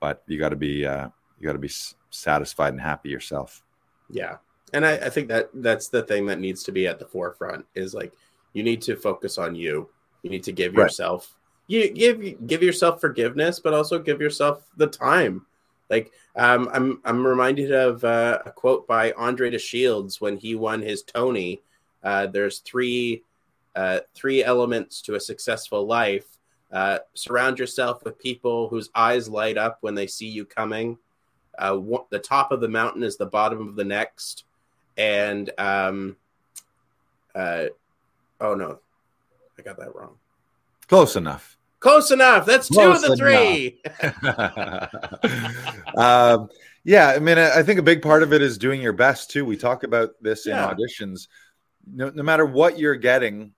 [0.00, 1.70] But you got to be uh, you got to be
[2.10, 3.62] satisfied and happy yourself.
[4.10, 4.36] Yeah,
[4.72, 7.66] and I, I think that that's the thing that needs to be at the forefront
[7.74, 8.12] is like
[8.52, 9.88] you need to focus on you.
[10.22, 10.84] You need to give right.
[10.84, 11.34] yourself
[11.72, 15.46] you give give yourself forgiveness, but also give yourself the time
[15.92, 20.54] like um, I'm I'm reminded of uh, a quote by Andre de Shields when he
[20.54, 21.60] won his Tony.
[22.02, 23.22] Uh, there's three
[23.76, 26.26] uh, three elements to a successful life.
[26.72, 30.96] Uh, surround yourself with people whose eyes light up when they see you coming.
[31.58, 31.78] Uh,
[32.08, 34.44] the top of the mountain is the bottom of the next,
[34.96, 36.16] and um,
[37.34, 37.66] uh,
[38.40, 38.78] oh no,
[39.58, 40.16] I got that wrong.
[40.88, 41.58] Close enough.
[41.82, 42.46] Close enough.
[42.46, 43.82] That's Close two of the three.
[45.96, 46.48] um,
[46.84, 49.44] yeah, I mean, I think a big part of it is doing your best too.
[49.44, 50.70] We talk about this yeah.
[50.70, 51.26] in auditions.
[51.84, 53.52] No, no matter what you're getting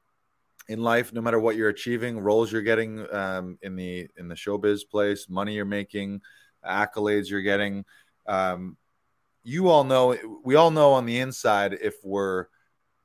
[0.69, 4.35] in life, no matter what you're achieving, roles you're getting um, in the in the
[4.35, 6.23] showbiz place, money you're making,
[6.67, 7.85] accolades you're getting,
[8.27, 8.79] um,
[9.43, 10.17] you all know.
[10.43, 12.47] We all know on the inside if we're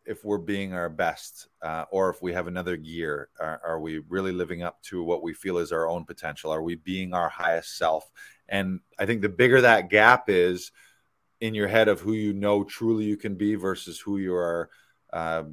[0.09, 3.99] if we're being our best uh, or if we have another gear are, are, we
[4.09, 6.51] really living up to what we feel is our own potential?
[6.51, 8.09] Are we being our highest self?
[8.49, 10.71] And i think the bigger that gap is
[11.39, 14.71] in your head of who you know truly you can be versus who you are
[15.13, 15.43] uh,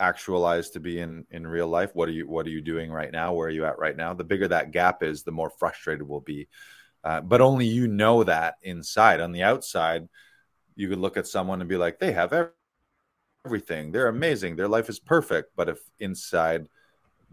[0.00, 3.12] actualized to be in in real life what are you what are you doing right
[3.12, 3.32] now?
[3.32, 4.12] Where are you at right now?
[4.14, 6.48] The bigger that gap is the more frustrated we'll be.
[7.04, 9.20] Uh, but only you know that inside.
[9.20, 10.08] On the outside
[10.74, 12.56] you could look at someone and be like they have everything
[13.44, 13.92] everything.
[13.92, 14.56] They're amazing.
[14.56, 15.52] Their life is perfect.
[15.56, 16.68] But if inside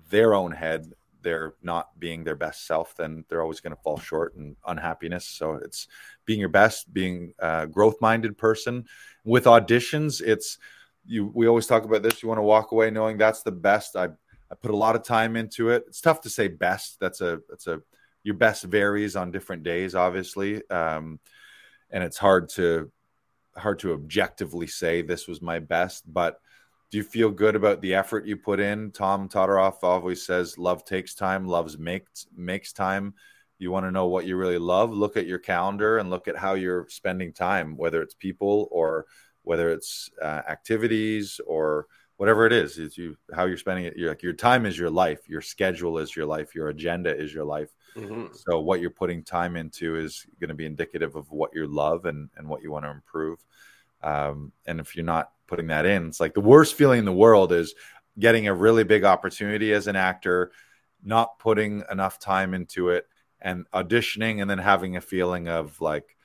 [0.10, 4.00] their own head they're not being their best self, then they're always going to fall
[4.00, 5.26] short and unhappiness.
[5.26, 5.88] So it's
[6.26, 8.86] being your best, being a growth minded person.
[9.26, 10.58] With auditions, it's
[11.06, 11.30] you.
[11.34, 12.24] We always talk about this.
[12.24, 13.96] You want to walk away knowing that's the best.
[13.96, 14.06] I
[14.52, 15.84] I put a lot of time into it.
[15.88, 17.00] It's tough to say best.
[17.00, 17.82] That's a that's a
[18.24, 21.20] your best varies on different days, obviously, um,
[21.92, 22.92] and it's hard to
[23.60, 26.40] hard to objectively say this was my best, but
[26.92, 28.92] do you feel good about the effort you put in?
[28.92, 33.14] Tom Todoroff always says love takes time, loves makes makes time.
[33.60, 34.92] You want to know what you really love?
[34.92, 39.06] Look at your calendar and look at how you're spending time, whether it's people or
[39.44, 41.86] whether it's uh, activities or
[42.18, 42.80] whatever it is.
[42.80, 43.96] Is you how you're spending it.
[43.96, 47.34] You're like your time is your life, your schedule is your life, your agenda is
[47.34, 47.70] your life.
[48.00, 48.34] Mm-hmm.
[48.34, 52.06] So what you're putting time into is going to be indicative of what you love
[52.06, 53.44] and and what you want to improve.
[54.02, 57.14] Um, and if you're not putting that in, it's like the worst feeling in the
[57.14, 57.76] world is
[58.18, 60.52] getting a really big opportunity as an actor,
[61.04, 63.08] not putting enough time into it,
[63.42, 66.16] and auditioning, and then having a feeling of like,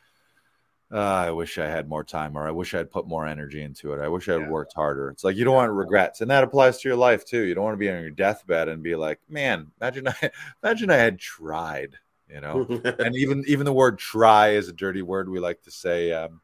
[0.95, 3.62] uh, I wish I had more time, or I wish I had put more energy
[3.62, 4.01] into it.
[4.01, 4.49] I wish I had yeah.
[4.49, 5.11] worked harder.
[5.11, 7.42] It's like you don't want regrets, and that applies to your life too.
[7.42, 10.30] You don't want to be on your deathbed and be like, "Man, imagine I,
[10.62, 11.97] imagine I had tried."
[12.28, 12.66] You know,
[13.01, 15.28] and even even the word "try" is a dirty word.
[15.28, 16.12] We like to say.
[16.12, 16.40] Um,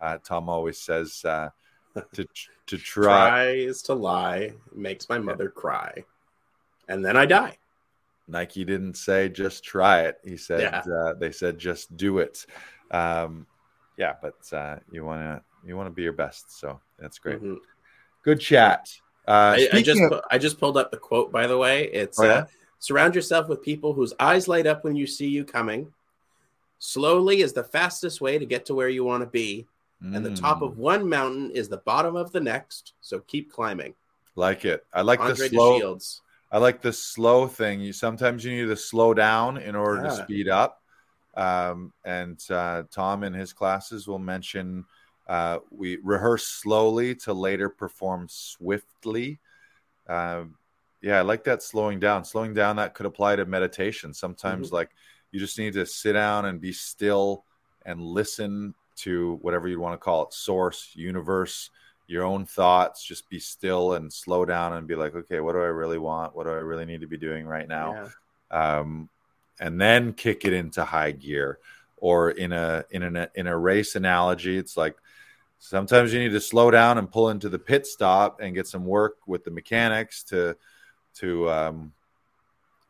[0.00, 1.50] uh, Tom always says uh,
[2.14, 2.26] to
[2.68, 3.28] to try.
[3.28, 4.54] try is to lie.
[4.74, 6.04] Makes my mother cry,
[6.88, 7.58] and then I die.
[8.26, 10.18] Nike didn't say just try it.
[10.24, 10.94] He said yeah.
[10.94, 12.46] uh, they said just do it.
[12.90, 13.46] Um,
[14.00, 16.58] yeah, but uh, you want to you want to be your best.
[16.58, 17.36] So that's great.
[17.36, 17.56] Mm-hmm.
[18.24, 18.90] Good chat.
[19.28, 21.84] Uh, I, I just speaking pu- I just pulled up the quote by the way.
[21.92, 22.30] It's Oh, yeah?
[22.32, 22.46] uh,
[22.78, 25.92] surround yourself with people whose eyes light up when you see you coming.
[26.78, 29.66] Slowly is the fastest way to get to where you want to be,
[30.00, 32.94] of- and the top Mm, of one mountain is the bottom of the next.
[33.02, 33.94] So keep climbing.
[34.34, 34.82] like it.
[34.94, 35.78] I like Andre the slow.
[35.78, 36.20] DeShields.
[36.50, 37.80] I like the slow thing.
[37.80, 40.79] You sometimes you need to slow down in order to speed up.
[41.34, 44.84] Um, and uh, Tom in his classes will mention
[45.28, 49.38] uh, we rehearse slowly to later perform swiftly.
[50.08, 50.56] Um,
[51.02, 52.24] yeah, I like that slowing down.
[52.24, 54.12] Slowing down that could apply to meditation.
[54.12, 54.76] Sometimes, Mm-hmm.
[54.76, 54.90] like
[55.30, 57.44] you just need to sit down and be still
[57.86, 61.70] and listen to whatever you want to call it source, universe,
[62.08, 63.04] your own thoughts.
[63.04, 66.34] Just be still and slow down and be like, okay, what do I really want?
[66.34, 68.10] What do I really need to be doing right now?
[68.50, 68.78] Yeah.
[68.80, 69.08] um,
[69.60, 71.58] and then kick it into high gear.
[71.98, 74.96] Or in a in a in a race analogy, it's like
[75.58, 78.86] sometimes you need to slow down and pull into the pit stop and get some
[78.86, 80.56] work with the mechanics to
[81.16, 81.92] to um,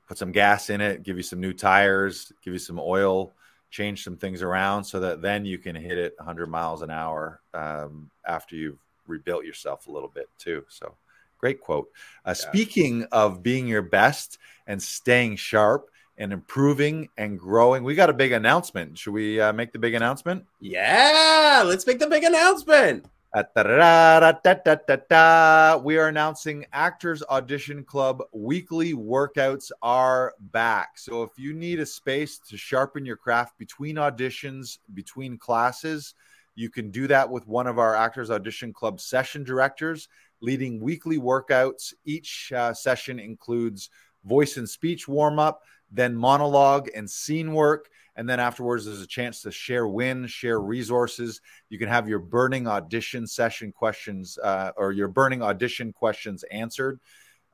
[0.07, 3.33] put some gas in it, give you some new tires, give you some oil,
[3.71, 7.41] change some things around, so that then you can hit it 100 miles an hour
[7.53, 10.65] um, after you've rebuilt yourself a little bit too.
[10.69, 10.95] So
[11.39, 11.91] great quote.
[12.25, 15.91] Uh, Speaking of being your best and staying sharp
[16.21, 18.99] and improving and growing, we got a big announcement.
[18.99, 20.45] Should we uh, make the big announcement?
[20.61, 23.07] Yeah, let's make the big announcement.
[23.35, 25.79] Da-da-da-da-da-da-da.
[25.79, 30.99] We are announcing Actors Audition Club weekly workouts are back.
[30.99, 36.13] So if you need a space to sharpen your craft between auditions, between classes,
[36.55, 40.07] you can do that with one of our Actors Audition Club session directors
[40.43, 41.95] leading weekly workouts.
[42.05, 43.89] Each uh, session includes
[44.25, 47.89] voice and speech warm up, then monologue and scene work.
[48.17, 51.41] And then afterwards, there's a chance to share wins, share resources.
[51.69, 57.01] You can have your burning audition session questions uh, or your burning audition questions answered,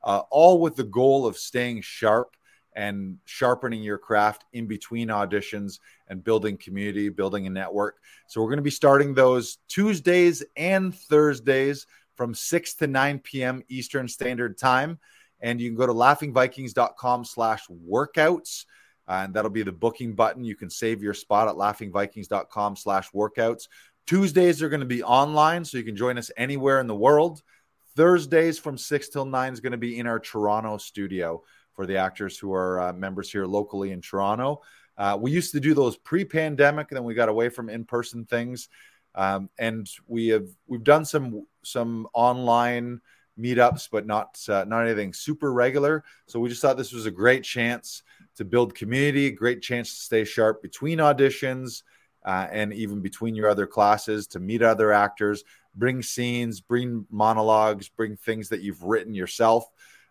[0.03, 2.35] uh, all with the goal of staying sharp
[2.77, 5.79] and sharpening your craft in between auditions
[6.09, 7.97] and building community, building a network.
[8.27, 13.63] So we're going to be starting those Tuesdays and Thursdays from 6 to 9 p.m.
[13.67, 14.99] Eastern Standard Time.
[15.39, 18.65] And you can go to laughingvikings.com slash workouts.
[19.07, 20.43] And that'll be the booking button.
[20.43, 23.67] You can save your spot at laughingvikings.com slash workouts.
[24.05, 27.41] Tuesdays are going to be online, so you can join us anywhere in the world.
[27.95, 31.97] Thursdays from 6 till 9 is going to be in our Toronto studio for the
[31.97, 34.61] actors who are uh, members here locally in Toronto.
[34.97, 38.69] Uh, we used to do those pre-pandemic, and then we got away from in-person things.
[39.13, 43.01] Um, and we have we've done some some online
[43.39, 46.03] meetups, but not uh, not anything super regular.
[46.25, 48.03] So we just thought this was a great chance
[48.35, 51.83] to build community, great chance to stay sharp between auditions
[52.25, 55.43] uh, and even between your other classes to meet other actors,
[55.75, 59.69] bring scenes, bring monologues, bring things that you've written yourself.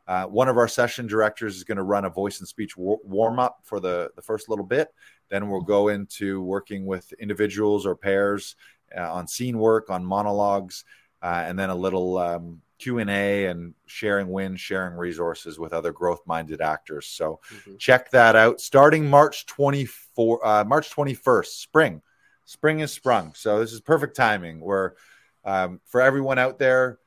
[0.09, 3.01] Uh, one of our session directors is going to run a voice and speech war-
[3.03, 4.89] warm up for the, the first little bit.
[5.29, 8.55] Then we'll go into working with individuals or pairs
[8.97, 10.85] uh, on scene work, on monologues,
[11.23, 16.61] uh, and then a little um, q&a and sharing wins sharing resources with other growth-minded
[16.61, 17.07] actors.
[17.07, 17.79] So Mhm.
[17.79, 18.61] check that out.
[18.61, 22.03] Starting march 24 uh, march 21st spring.
[22.45, 23.35] Spring is sprung.
[23.35, 24.95] So this is perfect timing where
[25.45, 26.99] um, for everyone out there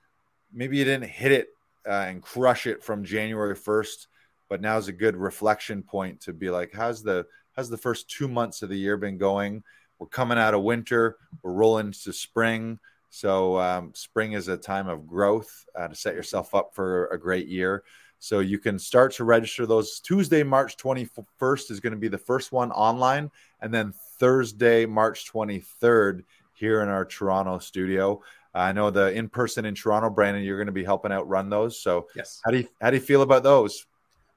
[0.52, 1.50] maybe you didn't hit it
[1.88, 4.08] uh, and crush it from january 1st
[4.50, 8.28] but now's a good reflection point to be like how's the how's the first two
[8.28, 9.62] months of the year been going?
[10.00, 11.18] We're coming out of winter.
[11.44, 16.16] We're rolling into spring so um, spring is a time of growth uh, to set
[16.16, 17.84] yourself up for a great year.
[18.20, 20.00] So you can start to register those.
[20.02, 23.32] Tuesday, March 21st is going to be the first one online,
[23.62, 28.22] and then Thursday, March 23rd here in our Toronto studio.
[28.54, 31.50] I know the in person in Toronto, Brandon, you're going to be helping out run
[31.50, 31.82] those.
[31.82, 32.42] So Yes.
[32.44, 33.86] how do you how do you feel about those?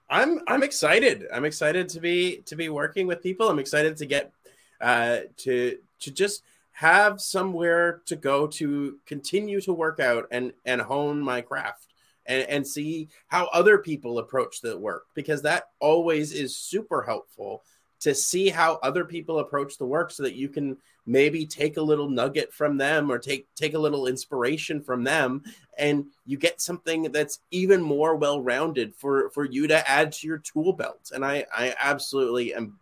[0.08, 1.26] I'm I'm excited.
[1.32, 3.48] I'm excited to be to be working with people.
[3.48, 4.32] I'm excited to get
[4.80, 6.42] uh to to just
[6.83, 11.95] have somewhere to go to continue to work out and and hone my craft
[12.26, 17.62] and and see how other people approach the work because that always is super helpful
[18.01, 20.76] to see how other people approach the work so that you can
[21.07, 25.45] maybe take a little nugget from them or take take a little inspiration from them.
[25.78, 30.39] And you get something that's even more well-rounded for for you to add to your
[30.39, 31.12] tool belt.
[31.14, 32.80] And i i absolutely am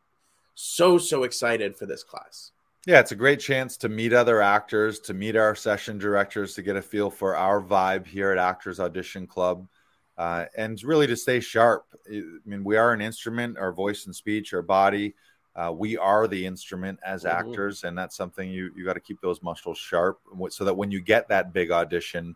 [0.55, 2.53] so so excited for this class
[2.87, 6.62] Yeah, it's a great chance to meet other actors, to meet our session directors, to
[6.62, 9.68] get a feel for our vibe here at Actors Audition Club,
[10.16, 11.85] uh, and really to stay sharp.
[12.11, 15.14] I mean, we are an instrument, our voice and speech, our body.
[15.55, 17.31] Uh, we are the instrument as Mhm.
[17.31, 20.91] actors, and that's something you you got to keep those muscles sharp, so that when
[20.91, 22.35] you get that big audition,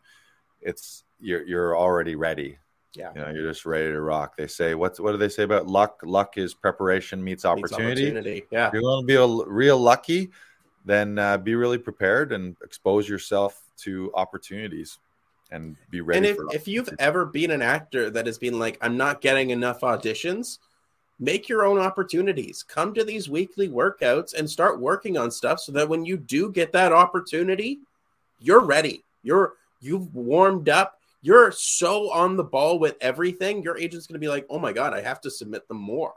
[0.60, 2.58] it's you're you're already ready.
[2.94, 3.10] Yeah.
[3.14, 4.36] You know, you're just ready to rock.
[4.36, 6.00] They say what's what do they say about luck?
[6.04, 8.04] Luck is preparation meets opportunity.
[8.04, 8.46] Meets opportunity.
[8.50, 8.68] Yeah.
[8.68, 10.30] If you're going to be a, real lucky,
[10.84, 14.98] then uh, be really prepared and expose yourself to opportunities
[15.50, 16.28] and be ready.
[16.28, 19.50] And if, if you've ever been an actor that has been like, I'm not getting
[19.50, 20.58] enough auditions,
[21.18, 22.62] make your own opportunities.
[22.62, 26.50] Come to these weekly workouts and start working on stuff so that when you do
[26.50, 27.80] get that opportunity,
[28.40, 29.04] you're ready.
[29.22, 31.00] You're you've warmed up.
[31.24, 33.62] You're so on the ball with everything.
[33.62, 36.12] Your agent's going to be like, "Oh my god, I have to submit them more."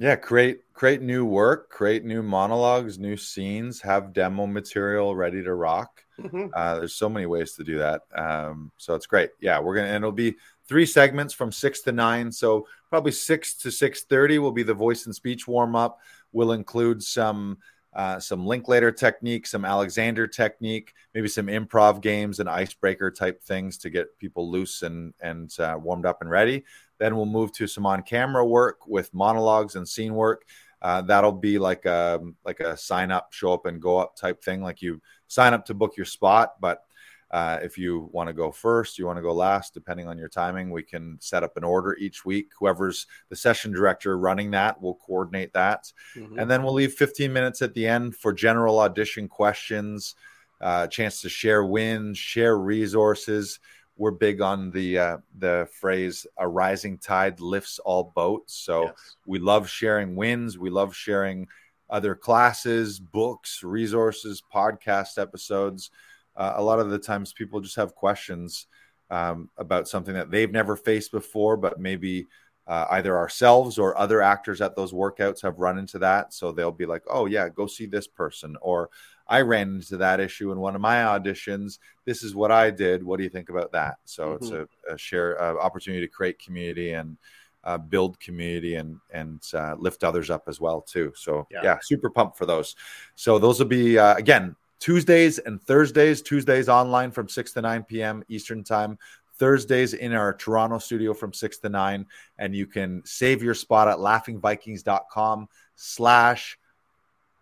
[0.00, 5.54] Yeah, create create new work, create new monologues, new scenes, have demo material ready to
[5.54, 6.02] rock.
[6.18, 6.50] Mhm.
[6.52, 8.02] Uh, there's so many ways to do that.
[8.12, 9.30] Um, so it's great.
[9.40, 10.36] Yeah, we're gonna and it'll be
[10.66, 12.32] three segments from six to nine.
[12.32, 16.00] So probably six to six thirty will be the voice and speech warm up.
[16.32, 17.58] We'll include some
[17.92, 23.76] uh, some Linklater technique, some Alexander technique, maybe some improv games and icebreaker type things
[23.78, 26.64] to get people loose and and uh, warmed up and ready.
[26.98, 30.44] Then we'll move to some on camera work with monologues and scene work.
[30.82, 34.42] Uh, that'll be like a like a sign up, show up and go up type
[34.42, 34.62] thing.
[34.62, 36.84] Like you sign up to book your spot, but
[37.30, 40.28] uh, if you want to go first, you want to go last, depending on your
[40.28, 42.50] timing, we can set up an order each week.
[42.58, 45.92] Whoever's the session director running that will coordinate that.
[46.16, 46.38] Mhm.
[46.40, 50.16] And then we'll leave 15 minutes at the end for general audition questions,
[50.60, 53.60] uh, chance to share wins, share resources.
[53.96, 59.16] We're big on the uh, the phrase "a rising tide lifts all boats." So Yes.
[59.26, 60.58] we love sharing wins.
[60.58, 61.48] We love sharing
[61.90, 65.90] other classes, books, resources, podcast episodes.
[66.36, 68.66] Uh, a lot of the times, people just have questions
[69.10, 72.28] um, about something that they've never faced before, but maybe
[72.66, 76.32] uh, either ourselves or other actors at those workouts have run into that.
[76.32, 78.90] So they'll be like, "Oh yeah, go see this person," or
[79.26, 81.78] "I ran into that issue in one of my auditions.
[82.04, 83.02] This is what I did.
[83.02, 86.38] What do you think about that?" So it's a, a share uh, opportunity to create
[86.38, 87.16] community and
[87.64, 91.12] uh, build community and and uh, lift others up as well too.
[91.16, 91.60] So Yeah.
[91.64, 91.78] yeah.
[91.82, 92.76] super pumped for those.
[93.16, 96.22] So those will be uh, again Tuesdays and Thursdays.
[96.22, 98.24] Tuesdays online from six to nine p.m.
[98.28, 98.98] Eastern time.
[99.38, 102.06] Thursdays in our Toronto studio from six to nine,
[102.38, 106.58] and you can save your spot at laughingvikings.com slash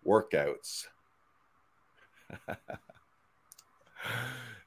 [0.07, 0.85] workouts.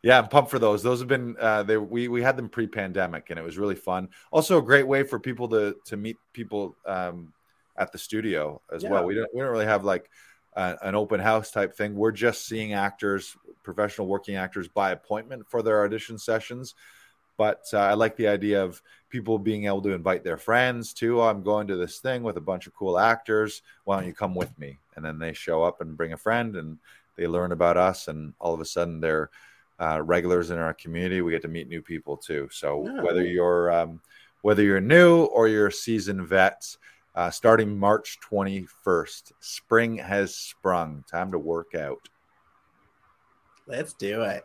[0.03, 0.83] yeah, I'm pumped for those.
[0.83, 4.09] Those have been uh, they we we had them pre-pandemic, and it was really fun.
[4.31, 7.33] Also, a great way for people to to meet people um,
[7.77, 8.91] at the studio as Yeah.
[8.91, 9.05] well.
[9.07, 10.11] We don't we don't really have like
[10.57, 11.95] uh, an open house type thing.
[11.95, 16.75] We're just seeing actors, professional working actors, by appointment for their audition sessions.
[17.39, 21.21] But uh, I like the idea of people being able to invite their friends too.
[21.21, 23.63] "Oh, I'm going to this thing with a bunch of cool actors.
[23.85, 24.79] Why don't you come with me?
[24.97, 26.79] And then they show up and bring a friend, and
[27.17, 29.31] they learn about us, and all of a sudden they're
[29.81, 31.23] uh, regulars in our community.
[31.23, 32.49] We get to meet new people too.
[32.53, 33.03] So Yeah.
[33.03, 34.01] whether you're um,
[34.43, 36.77] whether you're new or you're a seasoned vet,
[37.15, 41.05] uh, starting March 21st, spring has sprung.
[41.11, 42.09] Time to work out.
[43.67, 44.45] Let's do it.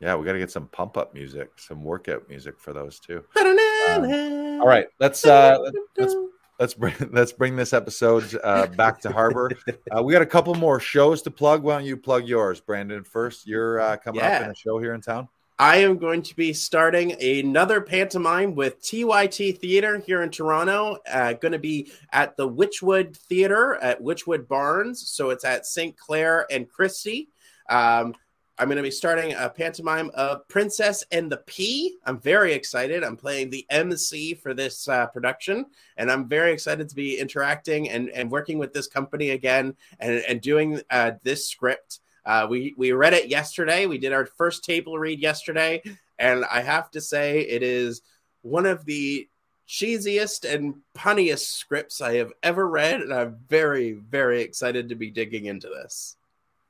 [0.00, 3.24] Yeah, we got to get some pump up music, some workout music for those too.
[3.36, 5.58] All All right, let's uh,
[5.96, 6.16] let's
[6.58, 9.50] let's bring let's bring this episode uh, back to Harbor.
[9.94, 11.62] Uh, we got a couple more shows to plug.
[11.62, 13.04] Why don't you plug yours, Brandon?
[13.04, 15.28] First, you're uh, coming up in a show here in town.
[15.62, 20.98] I am going to be starting another pantomime with TYT Theater here in Toronto.
[21.08, 25.08] Uh, going to be at the Wychwood Theater at Wychwood Barns.
[25.10, 25.96] So it's at St.
[25.96, 27.28] Clair and Christie.
[27.68, 28.12] Um,
[28.58, 31.96] I'm going to be starting a pantomime of Princess and the Pea.
[32.06, 33.04] I'm very excited.
[33.04, 37.88] I'm playing the MC for this uh, production, and I'm very excited to be interacting
[37.88, 42.00] and, and working with this company again and, and doing uh, this script.
[42.24, 43.86] Uh, we we read it yesterday.
[43.86, 45.82] We did our first table read yesterday,
[46.18, 48.02] and I have to say it is
[48.42, 49.28] one of the
[49.68, 55.10] cheesiest and punniest scripts I have ever read, and I'm very very excited to be
[55.10, 56.16] digging into this.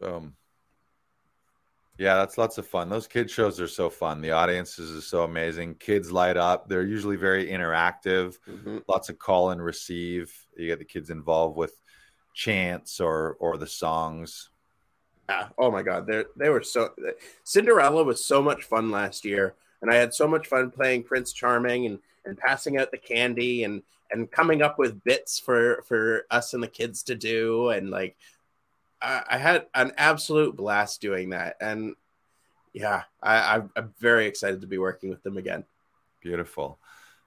[0.00, 0.36] Boom.
[1.98, 2.90] Yeah, that's lots of fun.
[2.90, 4.20] Those kid shows are so fun.
[4.20, 5.76] The audiences are so amazing.
[5.76, 6.68] Kids light up.
[6.68, 8.38] They're usually very interactive.
[8.46, 8.78] Mm-hmm.
[8.86, 10.32] Lots of call and receive.
[10.56, 11.80] You get the kids involved with
[12.34, 14.50] chants or or the songs.
[15.28, 15.48] Yeah.
[15.58, 16.90] Oh my God, they they were so.
[17.44, 21.32] Cinderella was so much fun last year, and I had so much fun playing Prince
[21.32, 26.26] Charming and and passing out the candy and and coming up with bits for for
[26.30, 28.16] us and the kids to do, and like
[29.00, 31.94] I, I had an absolute blast doing that, and
[32.72, 35.64] yeah, I, I'm- very excited to be working with them again.
[36.20, 36.78] Beautiful.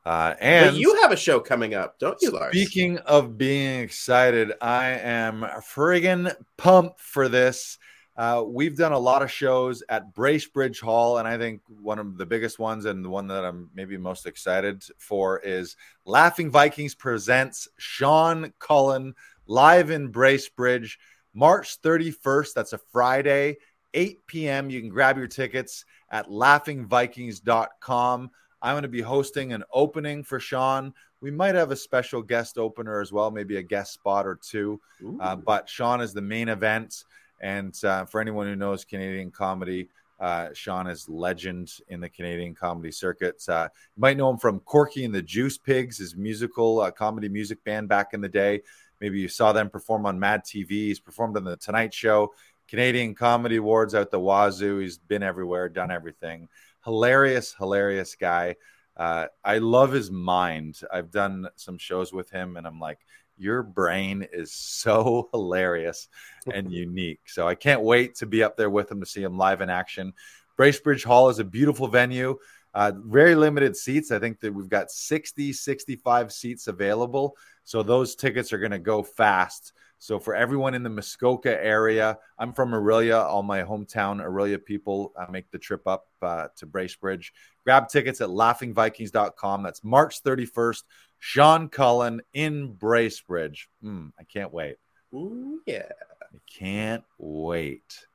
[0.05, 2.51] Uh, and but you have a show coming up, don't you, Lars?
[2.51, 7.77] Speaking of being excited, I am friggin' pumped for this.
[8.17, 12.17] Uh, we've done a lot of shows at Bracebridge Hall, and I think one of
[12.17, 16.95] the biggest ones and the one that I'm maybe most excited for is Laughing Vikings
[16.95, 19.15] presents Sean Cullen
[19.47, 20.97] live in Bracebridge,
[21.33, 22.53] March 31st.
[22.53, 23.57] That's a Friday,
[23.93, 24.69] 8 p.m.
[24.69, 28.31] You can grab your tickets at laughingvikings.com.
[28.61, 30.93] I'm going to be hosting an opening for Sean.
[31.21, 34.79] We might have a special guest opener as well, maybe a guest spot or two.
[35.19, 37.03] Uh, but Sean is the main event.
[37.41, 42.53] And uh, for anyone who knows Canadian comedy, uh, Sean is legend in the Canadian
[42.53, 43.41] comedy circuit.
[43.47, 47.29] Uh, you might know him from Corky and the Juice Pigs, his musical uh, comedy
[47.29, 48.61] music band back in the day.
[49.01, 50.69] Maybe you saw them perform on Mad TV.
[50.69, 52.33] He's performed on the Tonight Show,
[52.67, 54.79] Canadian Comedy Awards out the wazoo.
[54.79, 56.47] He's been everywhere, done everything
[56.83, 58.55] hilarious, hilarious guy.
[58.97, 60.79] Uh, I love his mind.
[60.91, 62.99] I've done some shows with him, and I'm like,
[63.37, 66.09] your brain is so hilarious
[66.51, 67.21] and unique.
[67.27, 69.69] So I can't wait to be up there with him to see him live in
[69.69, 70.13] action.
[70.57, 72.37] Bracebridge Hall is a beautiful venue.
[72.73, 74.11] Uh, very limited seats.
[74.11, 77.35] I think that we've got 60, 65 seats available.
[77.63, 79.73] So those tickets are going to go fast.
[80.01, 83.21] So for everyone in the Muskoka area, I'm from Orillia.
[83.21, 87.31] All my hometown Orillia people uh, make the trip up uh, to Bracebridge.
[87.65, 89.63] Grab tickets at laughingvikings.com.
[89.63, 90.83] That's March 31st.
[91.19, 93.67] Sean Cullen in Bracebridge.
[93.83, 94.77] Mm, I can't wait.
[95.13, 95.89] Ooh, yeah.
[96.21, 98.05] I can't wait.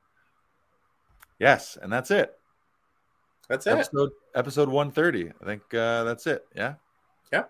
[1.39, 2.33] Yes, and that's it.
[3.47, 3.73] That's it.
[3.73, 5.31] Episode, episode 130.
[5.41, 6.45] I think uh, that's it.
[6.55, 6.75] Yeah.
[7.31, 7.45] Yeah.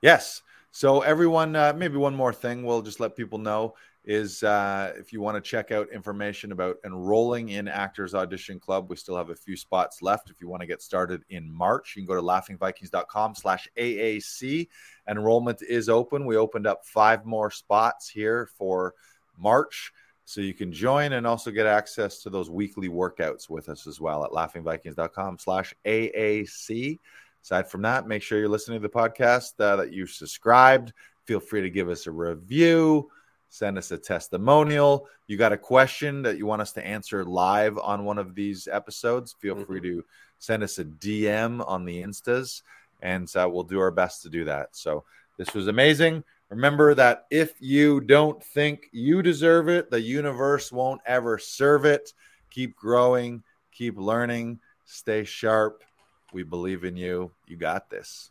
[0.00, 0.42] Yes.
[0.70, 3.74] So everyone, uh, maybe one more thing we'll just let people know
[4.04, 8.90] is uh, if you want to check out information about enrolling in Actors Audition Club,
[8.90, 10.28] we still have a few spots left.
[10.28, 14.68] If you want to get started in March, you can go to laughingvikings.com slash AAC.
[15.08, 16.26] Enrollment is open.
[16.26, 18.94] We opened up five more spots here for
[19.38, 19.92] March.
[20.24, 24.00] So you can join and also get access to those weekly workouts with us as
[24.00, 26.98] well at laughingvikings.com slash AAC.
[27.42, 30.92] Aside from that, make sure you're listening to the podcast, uh, that you've subscribed.
[31.24, 33.10] Feel free to give us a review,
[33.48, 35.08] send us a testimonial.
[35.26, 38.68] You got a question that you want us to answer live on one of these
[38.70, 39.64] episodes, feel mm-hmm.
[39.64, 40.04] free to
[40.38, 42.62] send us a DM on the Instas,
[43.00, 44.68] and uh, we'll do our best to do that.
[44.72, 45.04] So
[45.36, 46.24] this was amazing.
[46.52, 52.12] Remember that if you don't think you deserve it, the universe won't ever serve it.
[52.50, 53.42] Keep growing,
[53.72, 55.82] keep learning, stay sharp
[56.30, 57.32] we believe in you.
[57.46, 58.30] You got this.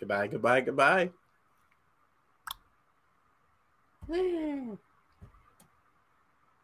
[0.00, 1.10] Goodbye, goodbye, goodbye.